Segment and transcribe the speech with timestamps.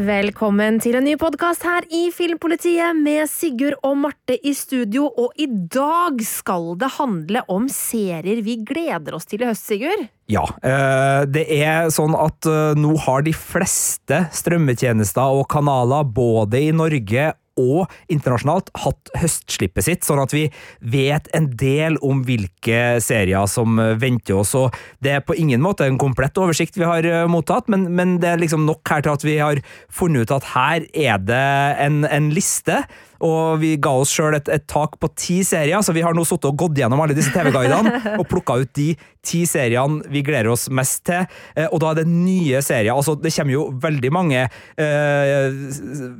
[0.00, 5.10] Velkommen til en ny podkast her i Filmpolitiet med Sigurd og Marte i studio.
[5.10, 10.06] Og i dag skal det handle om serier vi gleder oss til i høst, Sigurd.
[10.30, 16.62] Ja, eh, det er sånn at eh, nå har de fleste strømmetjenester og kanaler, både
[16.70, 20.46] i Norge og internasjonalt, hatt høstslippet sitt, sånn at vi
[20.80, 24.54] vet en del om hvilke serier som venter oss.
[24.58, 28.18] og Det er på ingen måte en komplett oversikt vi har eh, mottatt, men, men
[28.22, 31.46] det er liksom nok her til at vi har funnet ut at her er det
[31.84, 32.82] en, en liste
[33.20, 36.24] og vi ga oss sjøl et, et, tak på ti serier, så vi har nå
[36.28, 38.94] sittet og gått gjennom alle disse TV-guidene og plukka ut de
[39.26, 41.26] ti seriene vi gleder oss mest til.
[41.54, 42.92] Eh, og da er det nye serier.
[42.94, 45.58] Altså, det kommer jo veldig mange eh,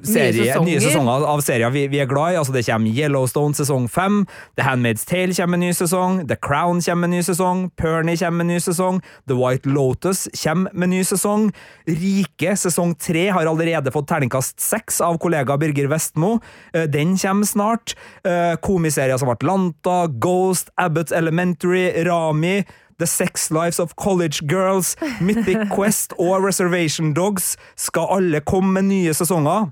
[0.05, 2.41] serier, nye, nye, sesonger av serier vi, vi, er glad i.
[2.41, 4.23] Altså, det kommer Yellowstone sesong fem,
[4.61, 8.45] The Handmaid's Tale kommer en ny sesong, The Crown kommer en ny sesong, Pernie kommer
[8.45, 11.49] en ny sesong, The White Lotus kommer med ny sesong.
[11.89, 16.37] Rike sesong tre har allerede fått terningkast seks av kollega Birger Vestmo.
[16.75, 17.95] Eh, den kommer snart.
[18.27, 22.63] Uh, komiserier som Atlanta, Ghost, Abbott Elementary, Rami.
[23.01, 28.91] The Sex Lives of College Girls, Mythic Quest og Reservation Dogs skal alle komme med
[28.91, 29.71] nye sesonger.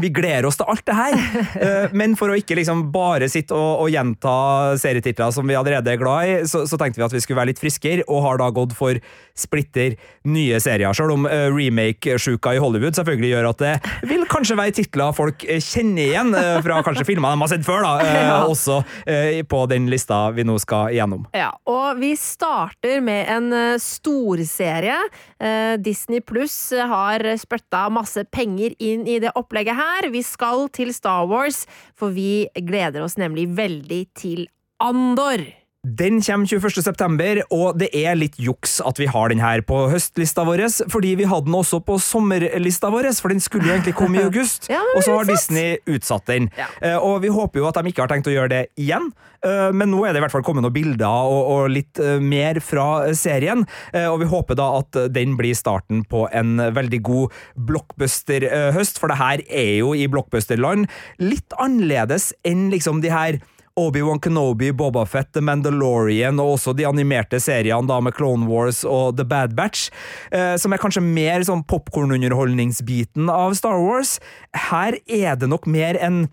[0.00, 1.16] Vi gleder oss til alt det her,
[1.64, 4.32] eh, men for å ikke liksom bare sitte og, og, gjenta
[4.80, 7.52] serietitler som vi allerede er glad i, så, så, tenkte vi at vi skulle være
[7.52, 9.00] litt friskere, og har da gått for
[9.36, 9.96] splitter
[10.28, 10.94] nye serier.
[10.96, 13.74] Selv om uh, remake-sjuka i Hollywood selvfølgelig gjør at det
[14.08, 17.66] vil kanskje være titler folk eh, kjenner igjen uh, fra kanskje filmer de har sett
[17.66, 18.38] før, da, uh, ja.
[18.48, 18.80] også
[19.50, 21.24] på den lista vi nå skal igjennom.
[21.36, 24.96] Ja, og vi starter med en storserie.
[25.82, 30.10] Disney Pluss har spytta masse penger inn i det opplegget her her.
[30.12, 31.64] Vi skal til Star Wars,
[31.98, 34.46] for vi gleder oss nemlig veldig til
[34.80, 35.42] Andor.
[35.80, 36.82] Den kommer 21.
[36.84, 40.60] september, og det er litt juks at vi har den her på høstlista vår,
[40.92, 44.26] fordi vi hadde den også på sommerlista vår, for den skulle jo egentlig komme i
[44.26, 44.68] august.
[44.74, 46.50] ja, og så har Disney utsatt den.
[46.58, 46.66] Ja.
[46.84, 49.08] Uh, og vi håper jo at de ikke har tenkt å gjøre det igjen,
[49.40, 52.18] uh, men nå er det i hvert fall kommet noen bilder og, og litt uh,
[52.20, 53.64] mer fra serien,
[53.96, 59.16] og vi håper da at den blir starten på en veldig god blockbuster-høst, for det
[59.22, 60.90] her er jo i blockbusterland
[61.24, 63.40] litt annerledes enn liksom de her
[63.80, 68.82] Obi-Wan Kenobi, Boba Fett, The Mandalorian og også de animerte seriene da med Clone Wars
[68.84, 69.88] og The Bad Batch,
[70.30, 74.18] eh, som er kanskje mer sånn popkornunderholdningsbiten av Star Wars.
[74.68, 76.24] Her er det nok mer en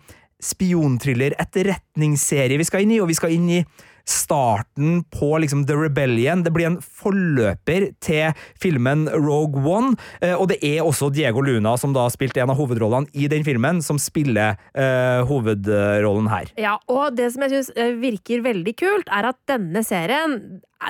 [0.42, 3.62] spionthriller, etterretningsserie vi skal inn i, og vi skal inn i
[4.08, 6.42] starten på liksom The Rebellion.
[6.42, 11.76] Det blir en forløper til filmen Rogue One, eh, og det er også Diego Luna,
[11.80, 16.48] som da spilte en av hovedrollene i den filmen, som spiller uh, hovedrollen her.
[16.60, 20.38] Ja, og det som jeg syns eh, virker veldig kult, er at denne serien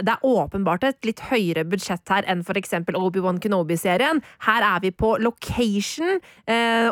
[0.05, 2.75] det er åpenbart et litt høyere budsjett her enn f.eks.
[2.93, 4.21] Obi-Wan Kenobi-serien.
[4.45, 6.21] Her er vi på location,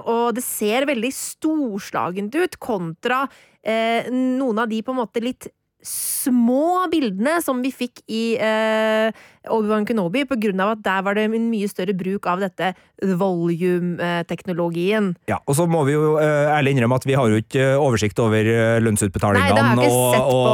[0.09, 3.27] og det ser veldig storslagent ut kontra
[4.09, 5.51] noen av de på en måte litt
[5.87, 9.15] små bildene som vi fikk i eh,
[9.53, 15.15] Obi-Wan Kenobi, av at der var det en mye større bruk av dette volume-teknologien.
[15.31, 17.81] Ja, og så må vi jo uh, ærlig innrømme at vi har jo ikke eh,
[17.81, 19.63] oversikt over eh, lønnsutbetalingene.
[19.77, 19.93] Nei, på.
[20.33, 20.47] Og,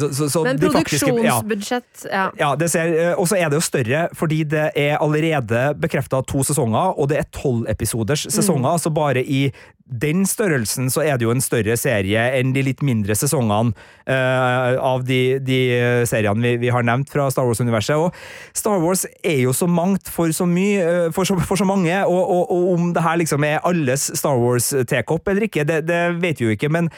[0.00, 2.26] så, så, så Men produksjonsbudsjett, ja.
[2.40, 2.50] ja.
[2.58, 6.86] det ser, og så er det jo større, fordi det er allerede bekrefta to sesonger,
[6.98, 8.80] og det er tolv episoders sesonger, mm.
[8.82, 9.52] så bare i
[9.86, 13.70] den størrelsen så er det jo en større serie enn de litt mindre sesongene
[14.10, 15.60] uh, av de, de
[16.10, 17.94] seriene vi, vi, har nevnt fra Star Wars-universet.
[17.94, 21.68] Og Star Wars er jo så mangt for så mye, uh, for så, for så
[21.68, 25.84] mange, og, og, og, om det her liksom er alles Star Wars-tekopp eller ikke, det,
[25.86, 26.72] det vet vi jo ikke.
[26.72, 26.90] men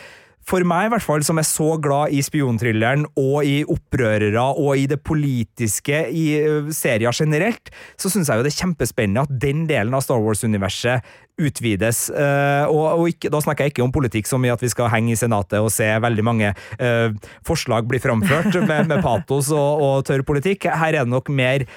[0.48, 4.80] for meg, i hvert fall, som er så glad i spionthrilleren og i opprørere og
[4.80, 6.26] i det politiske i
[6.74, 11.04] serier generelt, så syns jeg jo det er kjempespennende at den delen av Star Wars-universet
[11.38, 12.08] utvides.
[12.10, 14.90] Uh, og, og ikke, da snakker jeg ikke om politikk som i at vi skal
[14.92, 17.14] henge i Senatet og se veldig mange uh,
[17.46, 20.70] forslag bli framført med, med patos og, og, tørr politikk.
[20.72, 21.68] Her er det nok mer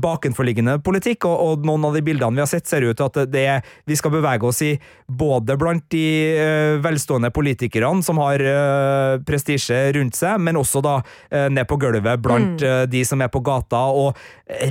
[0.00, 3.30] bakenforliggende politikk, og, og, noen av de bildene vi har sett, ser ut til at
[3.30, 3.46] det,
[3.88, 4.72] vi skal bevege oss i
[5.08, 6.04] både blant de
[6.38, 10.98] uh, velstående politikerne som har uh, prestisje rundt seg, men også da
[11.50, 12.88] ned på gulvet blant mm.
[12.90, 13.80] de som er på gata.
[13.94, 14.16] Og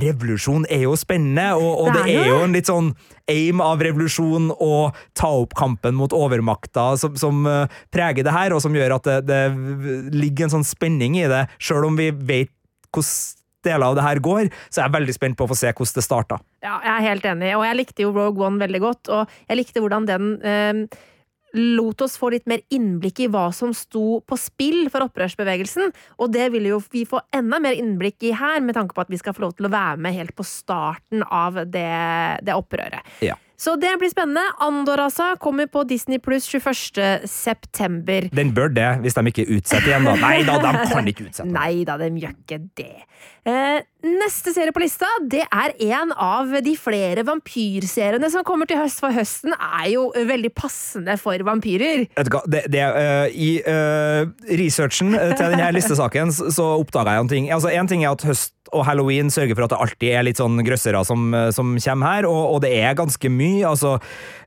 [0.02, 2.90] revolusjon er jo spennende, og, og det, er det er jo en litt sånn
[3.30, 4.72] aim av revolusjon å
[5.18, 7.46] ta opp kampen mot overmakta som, som
[7.94, 11.46] preger det her, og som gjør at det, det ligger en sånn spenning i det,
[11.62, 12.52] sjøl om vi vet
[12.94, 13.37] hvordan
[13.68, 15.98] deler av det her går, så jeg er veldig spent på å få se hvordan
[15.98, 16.40] det starta.
[16.64, 19.60] Ja, jeg er helt enig, og jeg likte jo Rogue One veldig godt, og jeg
[19.60, 21.00] likte hvordan den eh,
[21.58, 26.32] lot oss få litt mer innblikk i hva som sto på spill for opprørsbevegelsen, og
[26.34, 29.20] det vil jo vi få enda mer innblikk i her, med tanke på at vi
[29.20, 31.90] skal få lov til å være med helt på starten av det,
[32.44, 33.16] det opprøret.
[33.24, 33.38] Ja.
[33.58, 34.44] Så det blir spennende.
[34.62, 37.26] Andor altså kommer på Disney pluss 21.
[37.26, 38.28] september.
[38.30, 40.14] Den bør det, hvis de ikke utsetter igjen, da.
[40.28, 41.50] Nei da, de kan ikke utsette.
[41.50, 42.92] Nei da, de gjør ikke det.
[43.48, 48.78] Eh, neste serie på lista det er en av de flere vampyrseriene som kommer til
[48.78, 52.04] høst, for høsten er jo veldig passende for vampyrer.
[52.14, 54.28] Vet du hva, det, det, uh, I uh,
[54.60, 57.50] researchen til denne listesaken så oppdaga jeg en ting.
[57.54, 60.40] Altså, en ting er at høst og halloween sørger for at det alltid er litt
[60.40, 63.62] sånn grøssere som, som kommer her, og, og, det er ganske mye.
[63.68, 63.96] Altså,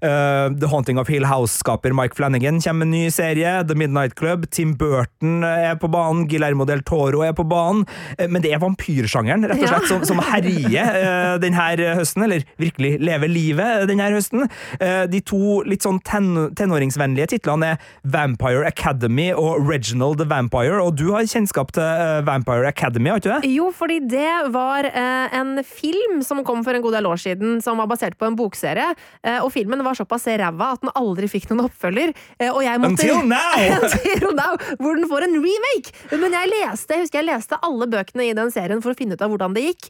[0.03, 3.53] uh, The Haunting of Hill House-skaper Mike Flanagan kommer med en ny serie.
[3.67, 4.47] The Midnight Club.
[4.51, 6.27] Tim Burton er på banen.
[6.31, 7.85] Guillermo del Toro er på banen.
[8.29, 12.95] men det er vampyrsjangeren rett og slett, som, som herjer uh, denne høsten, eller virkelig
[13.01, 14.47] lever livet denne høsten.
[14.81, 20.79] Uh, de to litt sånn ten tenåringsvennlige titlene er Vampire Academy og Reginald the Vampire,
[20.81, 23.53] og du har kjennskap til Vampire Academy, har ikke du det?
[23.55, 27.61] Jo, fordi det var eh, en film som kom for en god del år siden,
[27.63, 28.91] som var basert på en bokserie.
[29.23, 32.13] Eh, og filmen var såpass ræva at den aldri fikk noen oppfølger.
[32.37, 33.63] Eh, og jeg måtte, Until now!
[33.77, 34.59] Until now!
[34.81, 35.95] Hvor den får en remake!
[36.11, 39.17] Men jeg leste, jeg husker jeg leste alle bøkene i den serien for å finne
[39.17, 39.89] ut av hvordan det gikk.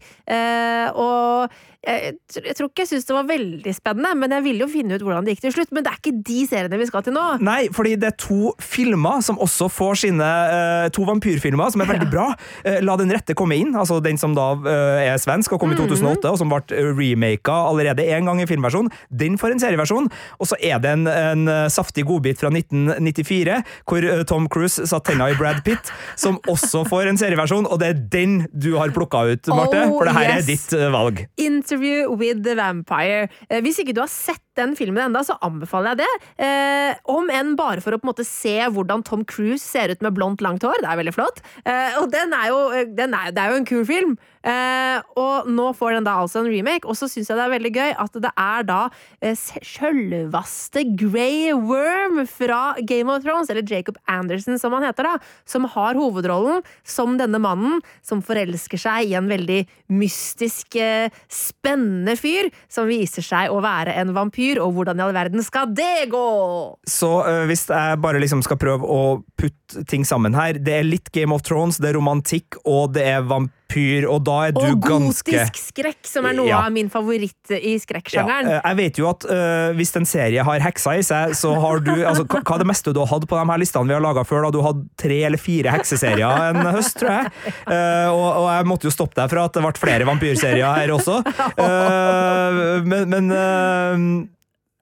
[1.02, 4.70] og jeg, jeg, tror ikke jeg syntes det var veldig spennende, men jeg ville jo
[4.70, 5.72] finne ut hvordan det gikk til slutt.
[5.74, 7.24] Men det er ikke de seriene vi skal til nå.
[7.42, 11.90] Nei, fordi det er to filmer som også får sine uh, To vampyrfilmer som er
[11.90, 12.28] veldig bra.
[12.62, 15.74] Uh, La den rette komme inn, altså den som da uh, er svensk og kom
[15.74, 16.28] i 2008, mm.
[16.30, 18.92] og som ble remaka allerede én gang i filmversjon.
[19.10, 20.12] Den får en serieversjon.
[20.38, 23.58] Og så er det en, en saftig godbit fra 1994,
[23.90, 25.90] hvor Tom Cruise satt tenna i Brad Pitt,
[26.20, 29.82] som også får en serieversjon, og det er den du har plukka ut, Marte.
[29.92, 30.44] Oh, for det her yes.
[30.44, 31.20] er ditt valg.
[31.42, 33.30] Into Interview with the Vampire.
[33.48, 36.30] Eh, hvis ikke du har sett den filmen enda, så anbefaler jeg det.
[36.48, 40.04] Eh, om enn bare for å på en måte se hvordan Tom Cruise ser ut
[40.04, 40.82] med blondt, langt hår.
[40.84, 41.42] Det er veldig flott.
[41.64, 42.62] Eh, og den er jo,
[42.98, 44.18] den er, det er jo en kul film.
[44.42, 47.54] Eh, og nå får den da altså en remake, og så syns jeg det er
[47.54, 48.80] veldig gøy at det er da
[49.22, 55.22] eh, sjølvaste Grey Worm fra Game of Thrones, eller Jacob Anderson som han heter, da,
[55.46, 59.62] som har hovedrollen som denne mannen som forelsker seg i en veldig
[59.94, 65.16] mystisk, eh, spennende fyr som viser seg å være en vampyr, og hvordan i all
[65.16, 66.28] verden skal det gå?
[66.90, 69.02] Så uh, hvis jeg bare liksom skal prøve å
[69.40, 73.08] putte ting sammen her, det er litt Game of Thrones, det er romantikk, og det
[73.14, 76.50] er vampyr vampyr, og da er du og ganske Og gotisk skrekk, som er noe
[76.50, 76.62] ja.
[76.66, 78.50] av min favoritt i skrekksjangeren.
[78.50, 78.62] Ja.
[78.66, 81.94] Jeg vet jo at uh, hvis en serie har heksa i seg, så har du
[82.10, 84.26] altså, Hva er det meste du har hatt på de her listene vi har laga
[84.28, 84.48] før?
[84.48, 87.32] da Du hadde tre eller fire hekseserier en høst, tror jeg.
[87.68, 90.94] Uh, og, og, jeg måtte jo stoppe deg fra at det ble flere vampyrserier her
[90.98, 91.22] også.
[91.58, 94.30] Uh, men, men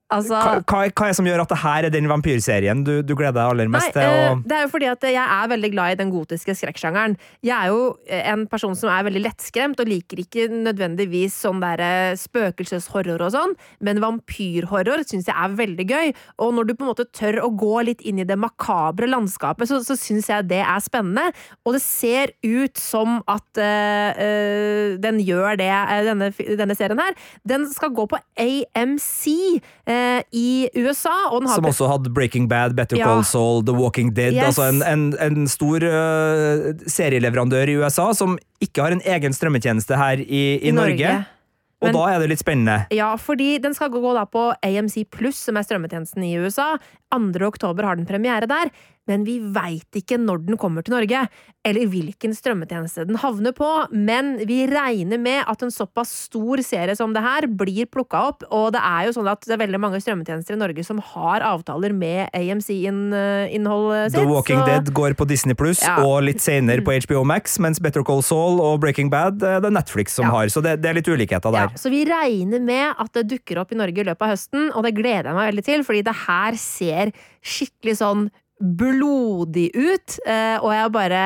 [0.09, 3.11] Altså, hva, hva, er det som gjør at det her er den vampyrserien du, du
[3.13, 4.09] gleder deg aller mest til?
[4.09, 4.39] Og...
[4.50, 7.13] det er jo fordi at jeg er veldig glad i den gotiske skrekksjangeren.
[7.45, 11.61] Jeg er jo eh, en person som er veldig lettskremt, og liker ikke nødvendigvis sånn
[11.61, 13.53] der eh, spøkelseshorror og sånn,
[13.85, 16.15] men vampyrhorror syns jeg er veldig gøy.
[16.41, 19.69] Og når du på en måte tør å gå litt inn i det makabre landskapet,
[19.69, 21.27] så, så syns jeg det er spennende.
[21.69, 25.69] Og det ser ut som at øh, den gjør det,
[26.09, 27.13] denne, denne, serien her.
[27.45, 29.38] Den skal gå på AMC.
[29.86, 31.15] Uh, Eh, i USA.
[31.56, 33.08] Som også hadde Breaking Bad, Better ja.
[33.08, 34.34] Call Saul, The Walking Dead.
[34.34, 34.51] Yes.
[34.51, 40.00] Altså en, en, en stor uh, serieleverandør i USA som ikke har en egen strømmetjeneste
[40.00, 41.00] her i, i Norge.
[41.00, 41.36] Norge.
[41.79, 42.82] Og da er det litt spennende.
[42.91, 46.74] Ja, fordi den skal gå da på AMC Pluss, som er strømmetjenesten i USA.
[47.15, 47.39] 2.
[47.48, 48.74] oktober har den premiere der
[49.10, 51.25] men vi veit ikke når den kommer til Norge,
[51.68, 53.68] eller hvilken strømmetjeneste den havner på.
[53.92, 58.46] Men vi regner med at en såpass stor serie som det her blir plukka opp,
[58.54, 61.44] og det er jo sånn at det er veldig mange strømmetjenester i Norge som har
[61.46, 64.20] avtaler med AMC-innholdet sitt.
[64.20, 64.70] The Walking så...
[64.70, 65.98] Dead går på Disney Pluss, ja.
[66.06, 69.74] og litt senere på HBO Max, mens Better Call Saul og Breaking Bad det er
[69.74, 70.36] Netflix som ja.
[70.38, 71.70] har, så det, det, er litt ulikheter der.
[71.70, 74.70] Ja, så vi regner med at det dukker opp i Norge i løpet av høsten,
[74.74, 80.20] og det gleder jeg meg veldig til, fordi det her ser skikkelig sånn blodig ut,
[80.25, 81.25] eh, og jeg bare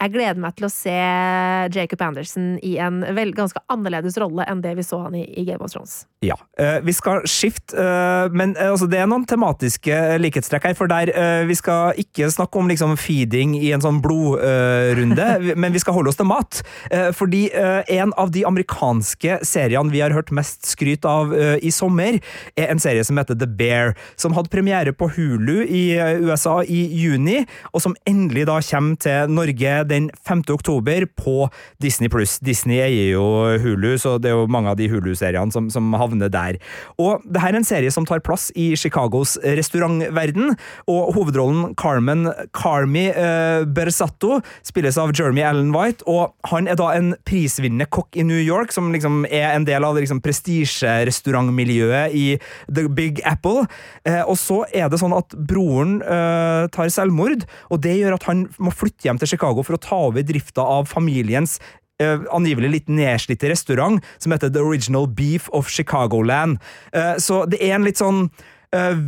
[0.00, 0.94] jeg gleder meg til å se
[1.74, 5.46] Jacob Anderson i en vel, ganske annerledes rolle enn det vi så han i, i
[5.46, 6.04] Game of Thrones.
[6.24, 6.36] Ja.
[6.60, 10.76] Uh, vi skal skifte, uh, men uh, altså, det er noen tematiske likhetstrekk her.
[10.78, 11.12] For der
[11.48, 15.26] vi skal ikke snakke om liksom, feeding i en sånn blodrunde,
[15.60, 16.60] men vi skal holde oss til mat.
[17.16, 22.18] fordi en av de amerikanske seriene vi har hørt mest skryt av i sommer,
[22.58, 25.84] er en serie som heter The Bear, som hadde premiere på Hulu i
[26.24, 30.44] USA i juni, og som endelig da kommer til Norge den 5.
[30.54, 31.48] oktober på
[31.82, 32.38] Disney pluss.
[32.44, 33.24] Disney eier jo
[33.62, 36.58] Hulu, så det er jo mange av de Hulu-seriene som, som, havner der.
[36.98, 40.54] Og det her er en serie som tar plass i Chicagos restaurantverden,
[40.90, 42.26] og hovedrollen Carmen
[42.56, 48.16] Carmi eh, Bersatto spilles av Jeremy Allen White, og han er da en prisvinnende kokk
[48.18, 52.26] i New York, som liksom er en del av liksom prestisjerestaurantmiljøet i
[52.68, 53.66] The Big Apple.
[54.08, 58.28] Eh, og så er det sånn at broren eh, tar selvmord, og det gjør at
[58.30, 61.58] han må flytte hjem til Chicago for å ta over drifta av familiens
[62.02, 66.58] Uh, angivelig litt nedslitte restaurant som heter The Original Beef of Chicagoland.
[66.90, 68.24] Uh, så det er en litt sånn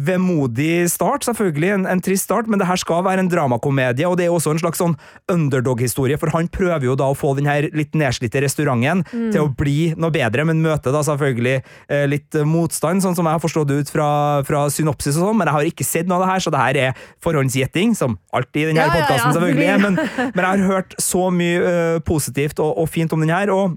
[0.06, 1.70] vemodig start, selvfølgelig.
[1.74, 4.54] En, en, trist start, men det her skal være en dramakomedie, og det er også
[4.54, 4.96] en slags sånn
[5.32, 9.30] underdog-historie, for han prøver jo da å få den her litt nedslitte restauranten mm.
[9.34, 13.38] til å bli noe bedre, men møter da selvfølgelig uh, litt motstand, sånn som jeg
[13.38, 14.10] har forstått det ut fra,
[14.46, 16.62] fra synopsis og sånn, men jeg har ikke sett noe av det her, så det
[16.62, 19.38] her er forhåndsgjetting, som alltid i denne ja, podkasten, ja, ja.
[19.38, 23.34] selvfølgelig, men, men, jeg har hørt så mye uh, positivt og, og, fint om den
[23.34, 23.76] her, og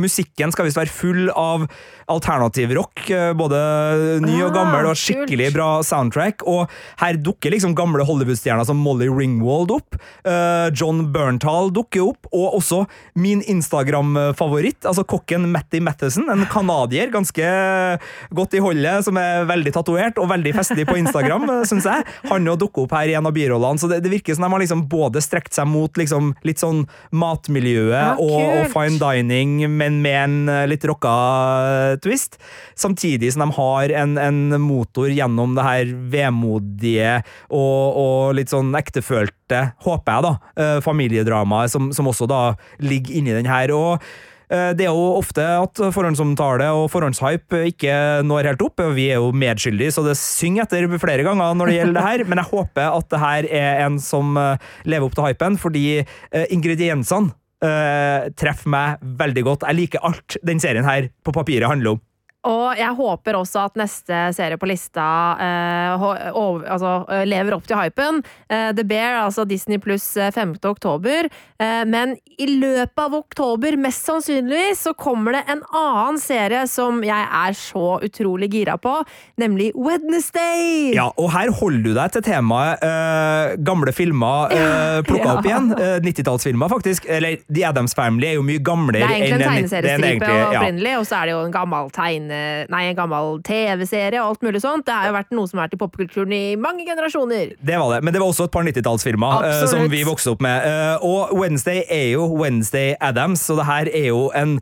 [0.00, 1.68] Musikken skal visst være full av
[2.10, 3.58] alternativ rock, eh, både
[4.24, 6.44] ny og ah, gammel, og skikkelig bra soundtrack.
[6.50, 6.70] Og
[7.00, 9.98] her dukker liksom gamle Hollywood-stjerner som Molly Ringwald opp.
[10.26, 12.82] Uh, John Berntal dukker opp, og også
[13.20, 17.48] min Instagram-favoritt, altså kokken Matty Matheson, en canadier, ganske
[18.34, 22.06] godt i holdet, som er veldig tatovert og veldig festlig på Instagram, syns jeg.
[22.30, 24.52] Han jo dukker opp her i en av birollene, så det, det, virker som de
[24.52, 26.84] har liksom både strekt seg mot liksom litt sånn
[27.14, 31.14] matmiljøet ja, og, og, fine dining, men med en eh, litt rocka
[32.04, 32.38] twist.
[32.78, 37.16] Samtidig som de har en, en motor gjennom det her vemodige
[37.50, 42.44] og, og litt sånn ektefølte, håper jeg, da, eh, familiedramaet som, som også da
[42.82, 43.72] ligger inni den her.
[43.74, 44.00] og
[44.48, 48.82] eh, det er jo ofte at forhåndsomtale og forhåndshype ikke når helt opp.
[48.96, 52.26] Vi er jo medskyldige, så det synger etter flere ganger når det gjelder det her.
[52.30, 55.86] Men jeg håper at det her er en som eh, lever opp til hypen, fordi
[56.50, 59.64] ingrediensene treffer meg veldig godt.
[59.68, 62.02] Jeg liker alt den serien her på papiret handler om.
[62.44, 65.04] Og jeg håper også at neste serie på lista
[65.38, 66.04] uh,
[66.36, 68.20] over, altså, uh, lever opp til hypen.
[68.52, 70.56] Uh, The Bear, altså Disney pluss 5.
[70.64, 71.28] oktober.
[71.86, 77.28] men i løpet av oktober, mest sannsynligvis, så kommer det en annen serie som jeg
[77.38, 78.92] er så utrolig gira på,
[79.40, 80.92] nemlig Wednesday!
[80.96, 82.84] Ja, og her holder du deg til temaet
[83.64, 84.52] gamle filmer
[85.06, 85.36] plukka ja.
[85.38, 85.70] opp igjen.
[86.04, 87.08] 90-tallsfilmer, faktisk.
[87.08, 91.00] Eller The Adams Family er jo mye gamlere Det er egentlig en tegneseriestripe opprinnelig, ja.
[91.00, 92.33] og så er det jo en gammel tegne
[92.72, 94.86] nei, en gammel TV-serie og alt mulig sånt.
[94.86, 97.54] Det har jo vært noe som har vært i popkulturen i mange generasjoner.
[97.58, 100.44] Det var det, men det var også et par 90-tallsfilmer uh, som vi vokste opp
[100.44, 100.66] med.
[100.66, 104.58] Uh, og Wednesday er jo Wednesday Adams, så det her er jo en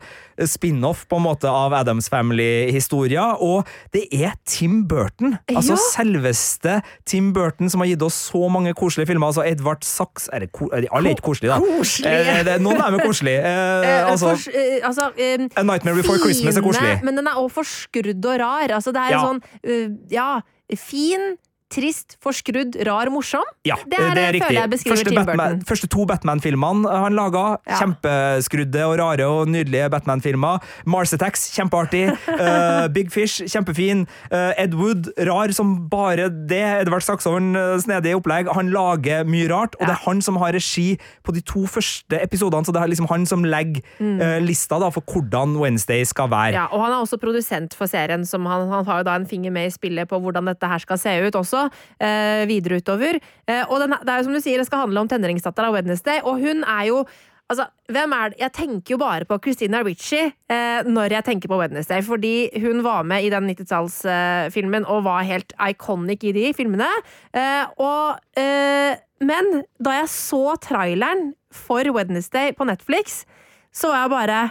[0.49, 5.37] spin-off på en måte av Adams Family-historia, og det er Tim Burton.
[5.51, 5.81] Altså ja.
[5.93, 9.29] Selveste Tim Burton som har gitt oss så mange koselige filmer.
[9.31, 10.51] Altså Edvard Sachs er det,
[10.91, 11.77] Alle er ikke koselige, da.
[11.77, 12.21] Koselige.
[12.53, 13.39] Eh, noen er med koselige.
[13.45, 16.97] Eh, eh, altså, for, eh, altså eh, A Nightmare Before fine, Christmas er koselig.
[17.05, 18.75] Men den er også forskrudd og rar.
[18.77, 19.23] Altså, det er ja.
[19.23, 20.29] sånn uh, Ja,
[20.79, 21.35] fin
[21.73, 23.45] trist, forskrudd, rar, morsom.
[23.67, 24.57] Ja, det er, det er riktig.
[24.57, 25.61] jeg beskriver første, Tim Burton.
[25.69, 27.79] første to Batman-filmene han laga, ja.
[27.81, 30.63] kjempeskrudde og rare og nydelige Batman-filmer.
[30.89, 32.05] Mars Attacks, kjempeartig.
[32.29, 34.05] uh, Big Fish, kjempefin.
[34.31, 36.63] Uh, Ed Wood, rar som bare det.
[36.83, 38.51] Edvard Saksholm, uh, snedig opplegg.
[38.53, 39.91] Han lager mye rart, og ja.
[39.91, 40.93] det er han som har regi
[41.25, 44.45] på de to første episodene, så det er liksom han som legger mm.
[44.45, 46.53] lista da, for hvordan Wednesday skal være.
[46.57, 49.27] Ja, og han er også produsent for serien, som han, han har jo da en
[49.29, 53.19] finger med i spillet på hvordan dette her skal se ut også eh, videre utover.
[53.47, 56.23] Eh, og den, det er jo som du sier, det skal handle om tenåringsdattera Wednesday,
[56.23, 57.03] og hun er jo
[57.51, 58.37] Altså, hvem er det?
[58.39, 62.79] Jeg tenker jo bare på Christina Ritchie eh, når jeg tenker på Wednesday, fordi hun
[62.85, 66.87] var med i den 90-tallsfilmen eh, og var helt iconic i de filmene.
[67.35, 73.21] Eh, og, eh, men da jeg så traileren for Wednesday på Netflix,
[73.75, 74.43] så var jeg bare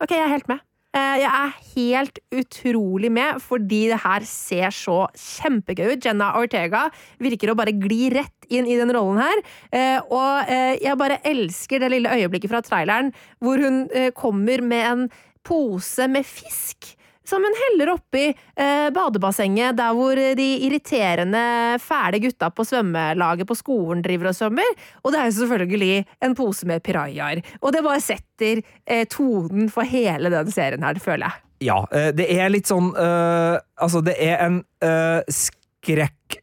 [0.00, 0.62] OK, jeg er helt med.
[0.90, 6.02] Eh, jeg er helt utrolig med, fordi det her ser så kjempegøy ut.
[6.02, 6.88] Jenna Ortega
[7.22, 9.42] virker å bare gli rett inn i den rollen her.
[9.70, 13.84] Eh, og eh, jeg bare elsker det lille øyeblikket fra traileren hvor hun
[14.18, 15.04] kommer med en
[15.46, 16.96] pose med fisk
[17.30, 21.42] som hun heller oppi eh, badebassenget der hvor de irriterende,
[21.82, 24.74] fæle gutta på svømmelaget på skolen driver og svømmer.
[25.04, 27.44] Og det er jo selvfølgelig en pose med pirajaer.
[27.60, 31.46] Og det bare setter eh, tonen for hele den serien her, det føler jeg.
[31.70, 36.40] Ja, eh, det er litt sånn uh, Altså, det er en uh, skrekk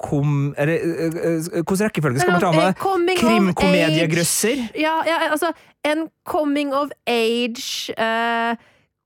[0.00, 0.54] kom...
[0.56, 3.18] Hvordan rekkefølge skal man ta med?
[3.20, 4.62] Krimkomediegrøsser?
[4.80, 5.52] Ja, ja, altså
[5.84, 8.56] en coming of age uh,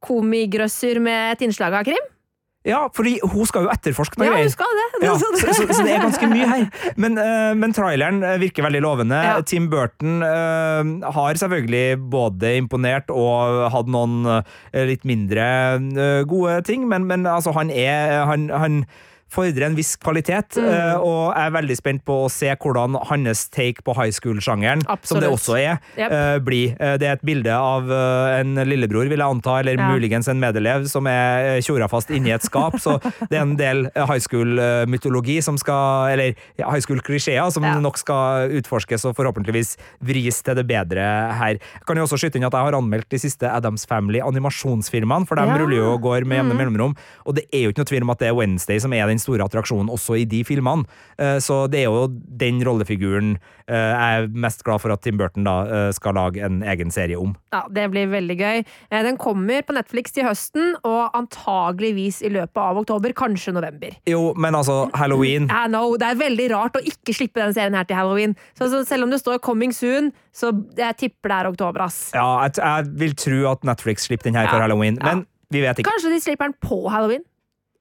[0.04, 2.10] komigrøsser med et innslag av krim?
[2.64, 4.48] Ja, fordi hun skal jo etterforske noe Ja, greier.
[4.48, 4.84] skal det.
[5.04, 6.62] Ja, Så så, så, det er ganske mye her.
[6.96, 9.18] Men, uh, men traileren eh, virker veldig lovende.
[9.20, 9.34] Ja.
[9.44, 14.40] Tim Burton uh, har selvfølgelig både imponert og hatt noen uh,
[14.88, 15.44] litt mindre
[16.24, 18.84] gode ting, men, men altså, han er han, han
[19.34, 20.68] fordrer en viss kvalitet, Mm.
[20.70, 24.82] eh, og jeg er veldig spent på å se hvordan hans take på high school-sjangeren,
[25.02, 26.10] som det også er, Yep.
[26.12, 26.76] eh, blir.
[26.80, 29.88] Eh, Det er et bilde av en lillebror, vil jeg anta, eller Ja.
[29.90, 33.90] muligens en medelev, som er tjora fast inni et skap, så det er en del
[33.94, 37.78] high school-mytologi som skal, eller high school-klisjeer, som Ja.
[37.80, 41.58] nok skal utforskes og forhåpentligvis vris til det bedre her.
[41.58, 45.34] Jeg kan jo også skyte inn at jeg har anmeldt de siste Adams Family-animasjonsfilmene, for
[45.36, 45.56] de Ja.
[45.58, 46.50] ruller jo og går med Mm.
[46.50, 48.92] jevne mellomrom, og det er jo ikke noe tvil om at det er Wednesday som
[48.92, 50.84] er den store attraksjonen også i de filmene,
[51.18, 53.36] Eh, så det er jo den rollefiguren
[53.68, 56.90] eh, jeg er mest glad for at Tim Burton da eh, skal lage en egen
[56.90, 57.36] serie om.
[57.54, 58.64] Ja, Det blir veldig gøy.
[58.90, 63.94] Den kommer på Netflix til høsten, og antageligvis i løpet av oktober, kanskje november.
[64.10, 67.76] Jo, men altså, Halloween I know, Det er veldig rart å ikke slippe den serien
[67.78, 68.34] her til halloween.
[68.58, 71.80] Så, så selv om det står 'coming soon', så jeg tipper det er oktober.
[71.86, 72.10] ass.
[72.14, 75.14] Ja, jeg, jeg vil tro at Netflix slipper den her Ja, Halloween, ja.
[75.14, 75.90] men vi vet ikke.
[75.90, 77.22] Kanskje de slipper den på halloween?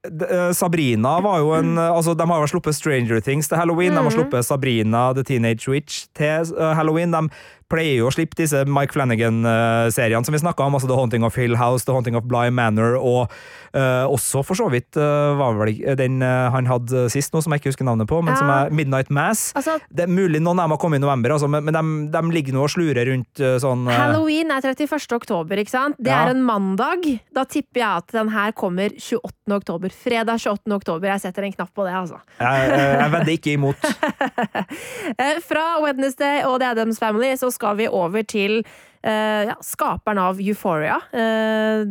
[0.03, 3.93] Eh, Sabrina var jo en altså De har jo sluppet Stranger Things til Halloween.
[3.93, 4.17] De har Mhm.
[4.17, 7.11] sluppet Sabrina The Teenage Witch til eh, Halloween.
[7.11, 7.29] De
[7.71, 11.37] pleier jo å slippe disse Mike Flanagan-seriene som vi snakka om, altså The Haunting of
[11.39, 13.31] Hill House, The Haunting of Bly Manor, og
[13.75, 17.53] uh, også for så vidt uh, var vel den uh, han hadde sist, nå som
[17.55, 19.51] jeg ikke husker navnet på, men som er Midnight Mass.
[19.57, 21.83] Altså, Det er mulig noen av dem har kommet i november, altså, men, men de,
[22.13, 25.07] de ligger nå og slurer rundt sånn Halloween er 31.
[25.15, 25.97] oktober, ikke sant?
[25.99, 26.23] Det Ja.
[26.25, 27.05] er en mandag.
[27.33, 29.55] Da tipper jeg at den her kommer 28.
[29.57, 29.89] oktober.
[29.93, 30.73] Fredag 28.
[30.75, 31.09] oktober.
[31.13, 32.19] Jeg setter en knapp på det, altså.
[32.39, 33.87] Jeg, jeg, vedder ikke imot.
[35.49, 40.41] Fra Wednesday og The Addams Family så skal vi over til eh, ja, skaperen av
[40.41, 41.85] Euphoria, eh,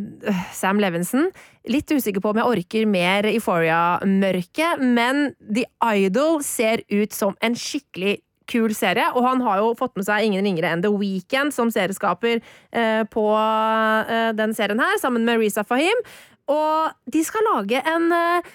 [0.56, 1.30] Sam Levinson.
[1.70, 5.66] Litt usikker på om jeg orker mer Euphoria-mørke, men The
[6.02, 8.18] Idol ser ut som en skikkelig
[8.50, 11.70] kul serie, og han har jo fått med seg ingen ringere enn The Weeknd som
[11.72, 16.04] serieskaper eh, på eh, den serien her, sammen med Reza Fahim.
[16.50, 18.52] Og de skal lage en eh,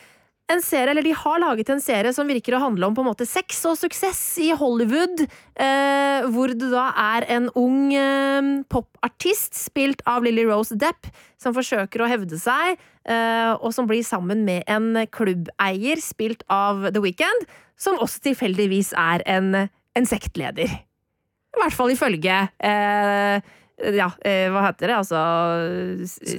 [0.47, 3.09] en serie, eller De har laget en serie som virker å handle om på en
[3.09, 5.25] måte sex og suksess i Hollywood.
[5.59, 11.09] Eh, hvor det da er en ung eh, popartist, spilt av Lily Rose Depp,
[11.41, 12.79] som forsøker å hevde seg,
[13.09, 18.93] eh, og som blir sammen med en klubbeier, spilt av The Weeknd, som også tilfeldigvis
[18.97, 20.79] er en, en sektleder.
[21.57, 24.95] I hvert fall ifølge eh, Ja, eh, hva heter det?
[24.97, 25.19] Altså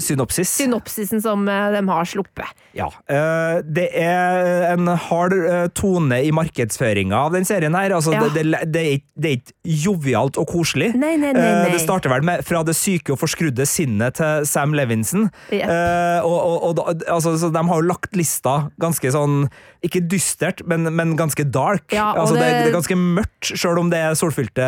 [0.03, 0.51] Synopsis.
[0.59, 2.51] Synopsisen som eh, de har sluppet.
[2.75, 2.89] Ja.
[3.09, 5.35] eh, det er en hard
[5.79, 7.95] tone i markedsføringa av den serien her.
[7.95, 8.25] Altså, Ja.
[8.35, 10.95] det, det, det, er ikke- jovialt og koselig.
[10.97, 11.71] Nei, nei, nei.
[11.71, 15.29] Det starter vel med fra det syke og forskrudde sinnet til Sam Levinson.
[15.53, 16.25] Yep.
[16.25, 16.39] Og,
[16.73, 19.45] og, og altså, de har jo lagt lista ganske sånn
[19.85, 21.85] Ikke dystert, men, men ganske dark.
[21.95, 24.65] Ja, altså, det, er ganske mørkt, sjøl om det er solfylte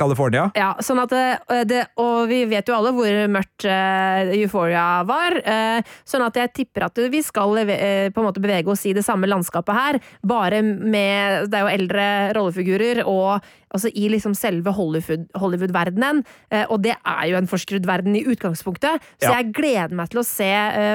[0.00, 0.46] California.
[0.56, 1.26] Ja, sånn at det,
[1.68, 1.82] det,
[2.14, 5.36] Og vi vet jo alle hvor mørkt eh, Euphoria var.
[5.44, 8.94] eh, sånn at jeg tipper at vi skal eh, på en måte bevege oss i
[8.96, 13.42] det samme landskapet her, bare med Det er jo eldre rollefigurer, og
[13.74, 16.22] altså i liksom selve Hollywood- Hollywood-verdenen.
[16.50, 19.42] eh, og det er jo en forskrudd verden i utgangspunktet, så Ja.
[19.42, 20.50] jeg gleder meg til å se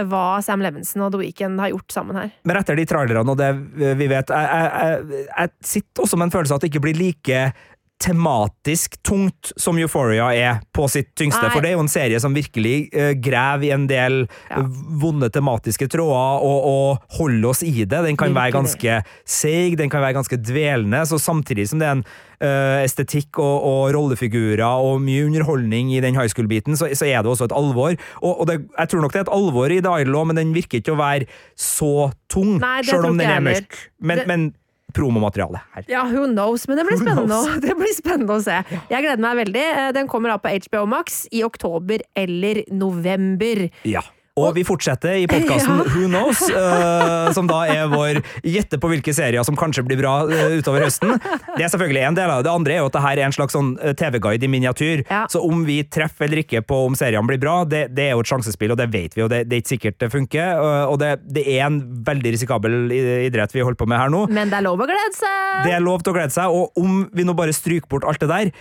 [0.08, 2.32] hva Sam Levinson og The Weeknd har gjort sammen her.
[2.46, 3.50] Men etter de trailerne og det
[3.98, 4.72] vi vet Jeg, jeg,
[5.10, 7.54] jeg, jeg sitter også med en følelse av at det ikke blir like
[8.00, 11.42] tematisk tungt som Euphoria er på sitt tyngste.
[11.46, 11.52] Nei.
[11.54, 14.62] For det er jo en serie som virkelig uh, graver i en del Ja.
[14.62, 14.70] eh,
[15.02, 18.00] vonde tematiske tråder og, og holder oss i det.
[18.08, 21.04] Den kan være ganske seig, den kan være ganske dvelende.
[21.10, 26.00] Så samtidig som det er en uh, estetikk og, og rollefigurer og mye underholdning i
[26.04, 27.98] den high school-biten, så, så er det også et alvor.
[28.24, 30.40] Og, og det, jeg tror nok det er et alvor i The Idol òg, men
[30.40, 31.28] den virker ikke å være
[31.60, 32.58] så tung,
[32.88, 33.76] sjøl om den er mørk.
[34.00, 34.50] Men, Det- men
[34.94, 35.86] promomateriale her.
[35.92, 38.60] Ja, who knows, men det blir spennende, det blir spennende å se.
[38.90, 39.66] Jeg gleder meg veldig.
[39.72, 43.68] Eh, Den kommer da på HBO Max i oktober eller november.
[43.88, 44.02] Ja.
[44.40, 45.82] Og vi fortsetter i podkasten.
[45.94, 50.22] Who Knows, uh, som da er vår gjette på hvilke serier som kanskje blir bra
[50.30, 51.18] uh, utover høsten.
[51.56, 52.48] Det er selvfølgelig en del av det.
[52.48, 55.04] Det andre er jo at det her er en slags sånn eh, TV-guide i miniatyr.
[55.10, 55.24] Ja.
[55.32, 58.24] Så om vi treffer eller ikke på om seriene blir bra, det, det er jo
[58.24, 60.64] et sjansespill, og det vet vi, og det, det er ikke sikkert det funker.
[60.90, 64.24] Og det, det er en veldig risikabel idrett vi holder på med her nå.
[64.32, 65.64] Men det er lov å glede seg!
[65.66, 68.22] Det er lov til å glede seg, og om vi nå bare stryker bort alt
[68.24, 68.52] det der,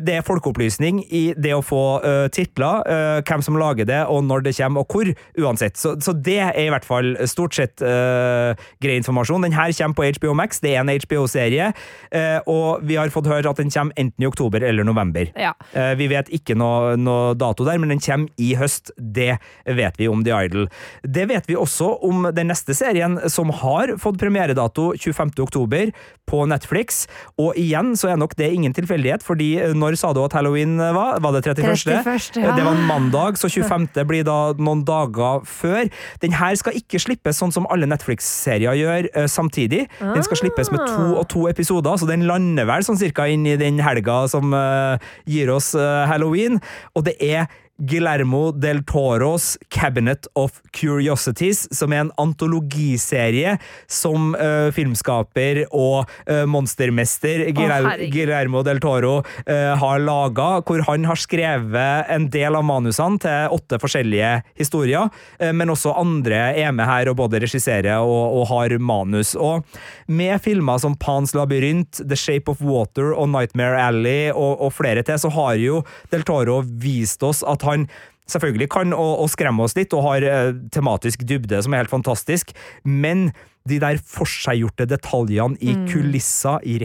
[0.00, 2.86] det er folkeopplysning i det å få uh, titler,
[3.28, 5.78] hvem som lager det, og når det kommer, og hvor, uansett.
[5.80, 9.44] Så, så, det er i hvert fall stort sett uh, grei informasjon.
[9.46, 11.70] Den her kommer på HBO Max, det er en HBO-serie,
[12.14, 15.30] uh, og vi har fått høre at den kommer enten i oktober eller november.
[15.38, 15.54] Ja.
[15.74, 18.92] Uh, vi vet ikke noe, noe, dato der, men den kommer i høst.
[18.96, 19.34] Det
[19.64, 20.68] vet vi om The Idol.
[21.02, 25.34] Det vet vi også om den neste serien, som har fått premieredato 25.
[25.42, 25.90] oktober
[26.30, 27.04] på Netflix.
[27.40, 31.20] Og igjen så er nok det ingen tilfeldighet, fordi når sa du at halloween var?
[31.24, 31.98] Var det 31.?
[32.04, 32.40] 31.
[32.44, 32.54] Ja.
[32.56, 33.88] Det var en mandag, så 25.
[34.08, 35.13] blir da noen dager
[35.48, 35.90] før.
[36.22, 39.84] Den her skal ikke slippes sånn som alle Netflix-serier gjør uh, samtidig.
[40.00, 43.46] Den skal slippes med to og to episoder, så den lander vel sånn cirka inn
[43.48, 44.96] i den helga som uh,
[45.28, 46.60] gir oss uh, halloween.
[46.94, 47.46] Og det er
[47.78, 53.56] Guillermo del Toros Cabinet of Curiosities, som er en antologiserie
[53.90, 60.84] som uh, filmskaper og uh, monstermester Guillermo, oh, Guillermo del Toro uh, har laga, hvor
[60.86, 65.10] han har skrevet en del av manusene til åtte forskjellige historier,
[65.54, 69.34] men også andre er med her og både regisserer og, og, har manus.
[69.34, 69.64] Og
[70.06, 75.04] med filmer som Pans labyrint, The Shape of Water og Nightmare Alley og, og flere
[75.06, 75.82] til, så har jo
[76.12, 77.88] del Toro vist oss at han
[78.30, 81.92] selvfølgelig kan å, å skremme oss litt, og har eh, tematisk dybde som er helt
[81.92, 83.28] fantastisk, men
[83.68, 86.78] de der forseggjorte detaljene i kulisser, i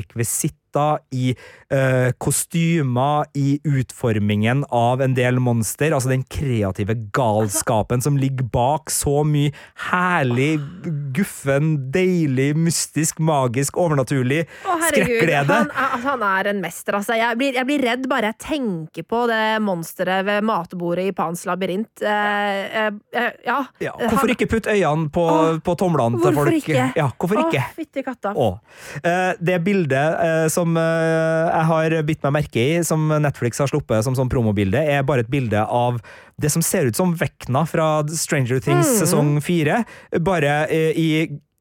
[0.69, 1.35] rekvisitter, i
[1.73, 8.89] uh, kostymer, i utformingen av en del monster, altså den kreative galskapen som ligger bak
[8.91, 9.51] så mye
[9.89, 10.59] herlig,
[11.15, 15.29] guffen, deilig, mystisk, magisk, overnaturlig Å, herregud.
[15.49, 17.15] Han, er- han er en mester, altså.
[17.17, 21.45] Jeg blir, jeg blir redd bare jeg tenker på det monsteret ved matbordet i Pans
[21.49, 22.01] labyrint.
[22.01, 23.59] Eh, eh, eh, ja.
[23.81, 26.85] Ja, hvorfor ikke putte øynene på, Åh, på tomlene til Hvorfor ikke?
[26.97, 27.63] Ja, hvorfor ikke?
[27.63, 28.33] Å, fytti katta.
[28.35, 28.49] Å.
[29.03, 33.71] Eh, Det bildet eh, som eh, jeg har bitt meg merke i, som Netflix har
[33.71, 36.01] sluppet som sånn promobilde, er bare et bilde av
[36.39, 38.97] det som ser ut som Vekna fra Stranger Things Mm.
[39.01, 39.83] sesong fire,
[40.23, 41.09] bare eh, i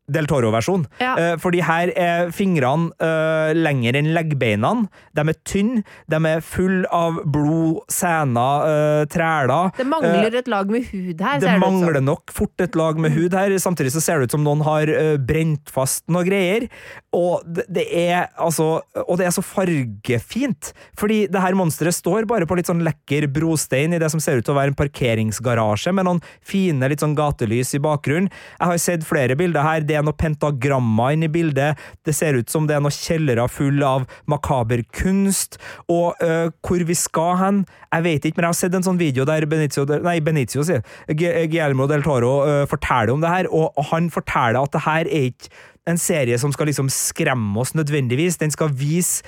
[0.09, 0.87] Del Toro-versjon.
[1.03, 1.15] Ja.
[1.19, 4.73] Eh, Fordi her er fingrene eh, lenger enn leggbeina.
[5.17, 9.73] De er tynne, de er full av blod, sener, uh, træler.
[9.79, 11.41] Det mangler et lag med hud her.
[11.43, 11.63] Det som.
[11.63, 14.63] mangler nok fort et lag med hud her, samtidig så ser det ut som noen
[14.67, 16.69] har eh, brent fast noe greier.
[17.17, 22.27] Og det, det er altså Og det er så fargefint, fordi det her monsteret står
[22.29, 24.79] bare på litt sånn lekker brostein i det som ser ut til å være en
[24.79, 28.31] parkeringsgarasje, med noen fine litt sånn gatelys i bakgrunnen.
[28.59, 32.51] Jeg har sett flere bilder her, det er noen pentagrammer inni bildet, det ser ut
[32.51, 35.59] som det er noen kjellere fulle av makaber kunst,
[35.91, 39.01] og uh, hvor vi skal hen, jeg vet ikke, men jeg har sett en sånn
[39.01, 43.77] video der Benicio, nei, Benicio sier, Guillermo del Toro uh, forteller om det her, og
[43.93, 45.53] han forteller at det her er ikke
[45.89, 49.25] en serie som skal liksom skremme oss nødvendigvis, den skal vise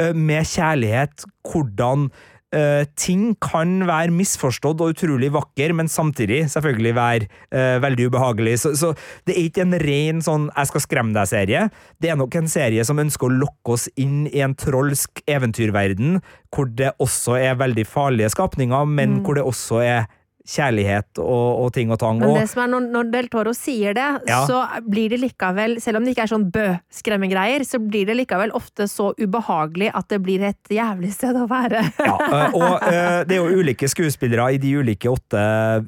[0.00, 2.10] uh, med kjærlighet hvordan
[2.56, 8.58] øh, ting kan være misforstått og utrolig vakker, men samtidig selvfølgelig være uh, veldig ubehagelig.
[8.62, 8.92] Så, så
[9.26, 11.68] det er ikke en ren sånn 'jeg skal skremme deg'-serie.
[12.00, 16.20] Det er nok en serie som ønsker å lokke oss inn i en trolsk eventyrverden,
[16.52, 20.10] hvor det også er veldig farlige skapninger, men hvor det også er
[20.48, 22.18] kjærlighet og, og ting og tang.
[22.18, 24.40] Men det som er når, når Del Toro sier det, Ja.
[24.48, 28.50] så blir det likevel, selv om det ikke er sånn bø-skremmegreier, så blir det likevel
[28.58, 31.82] ofte så ubehagelig at det blir et jævlig sted å være.
[32.02, 35.42] Ja, øh, og øh, det er jo ulike skuespillere i de ulike åtte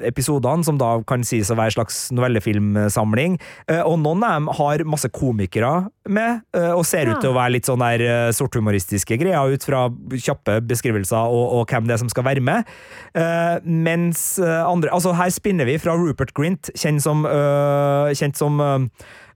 [0.07, 3.39] episodene, som da kan sies å være en slags novellefilmsamling.
[3.71, 6.43] Øh, Og noen av dem har masse komikere med,
[6.77, 9.87] og ser ut til å være litt sånn der sorthumoristiske greier ut fra
[10.21, 12.69] kjappe beskrivelser og, og hvem det er som skal være med.
[13.17, 18.61] Eh, mens andre Altså, her spinner vi fra Rupert Grint, kjent som, uh, kjent som
[18.61, 18.87] uh,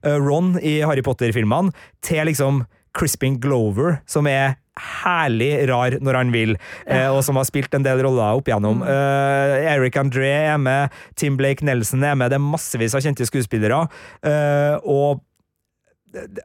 [0.05, 1.73] Ron i Harry Potter-filmene,
[2.05, 2.63] til liksom
[2.97, 6.55] Crispin Glover, som er herlig rar når han vil,
[6.87, 8.83] eh, og som har spilt en del roller opp igjennom.
[8.83, 13.27] Eh, Eric André er med, Tim Blake Nelson er med, det er massevis av kjente
[13.27, 13.87] skuespillere.
[14.23, 15.21] eh, og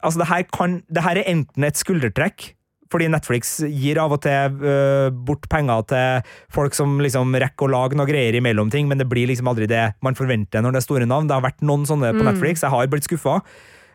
[0.02, 2.54] altså, det her, kan, det her er enten et skuldertrekk,
[2.92, 7.74] fordi Netflix gir av og til uh, bort penger til folk som liksom rekker å
[7.74, 10.82] lage noe greier imellom ting, men det blir liksom aldri det man forventer når det
[10.82, 11.30] er store navn.
[11.30, 13.40] Det har vært noen sånne på Netflix, jeg har blitt skuffa.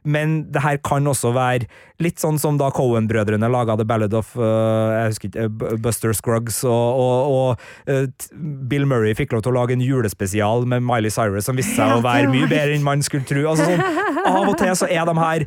[0.08, 1.67] Men det her kan også være
[1.99, 6.15] litt sånn som da Cohen-brødrene laga The Ballad of uh, jeg husker ikke, uh, Buster
[6.15, 8.30] Scruggs, og, og, og uh,
[8.71, 11.97] Bill Murray fikk lov til å lage en julespesial med Miley Cyrus som viste seg
[11.97, 13.43] å være mye bedre enn man skulle tro.
[13.52, 13.84] Altså sånn,
[14.30, 15.45] av og til så er de her,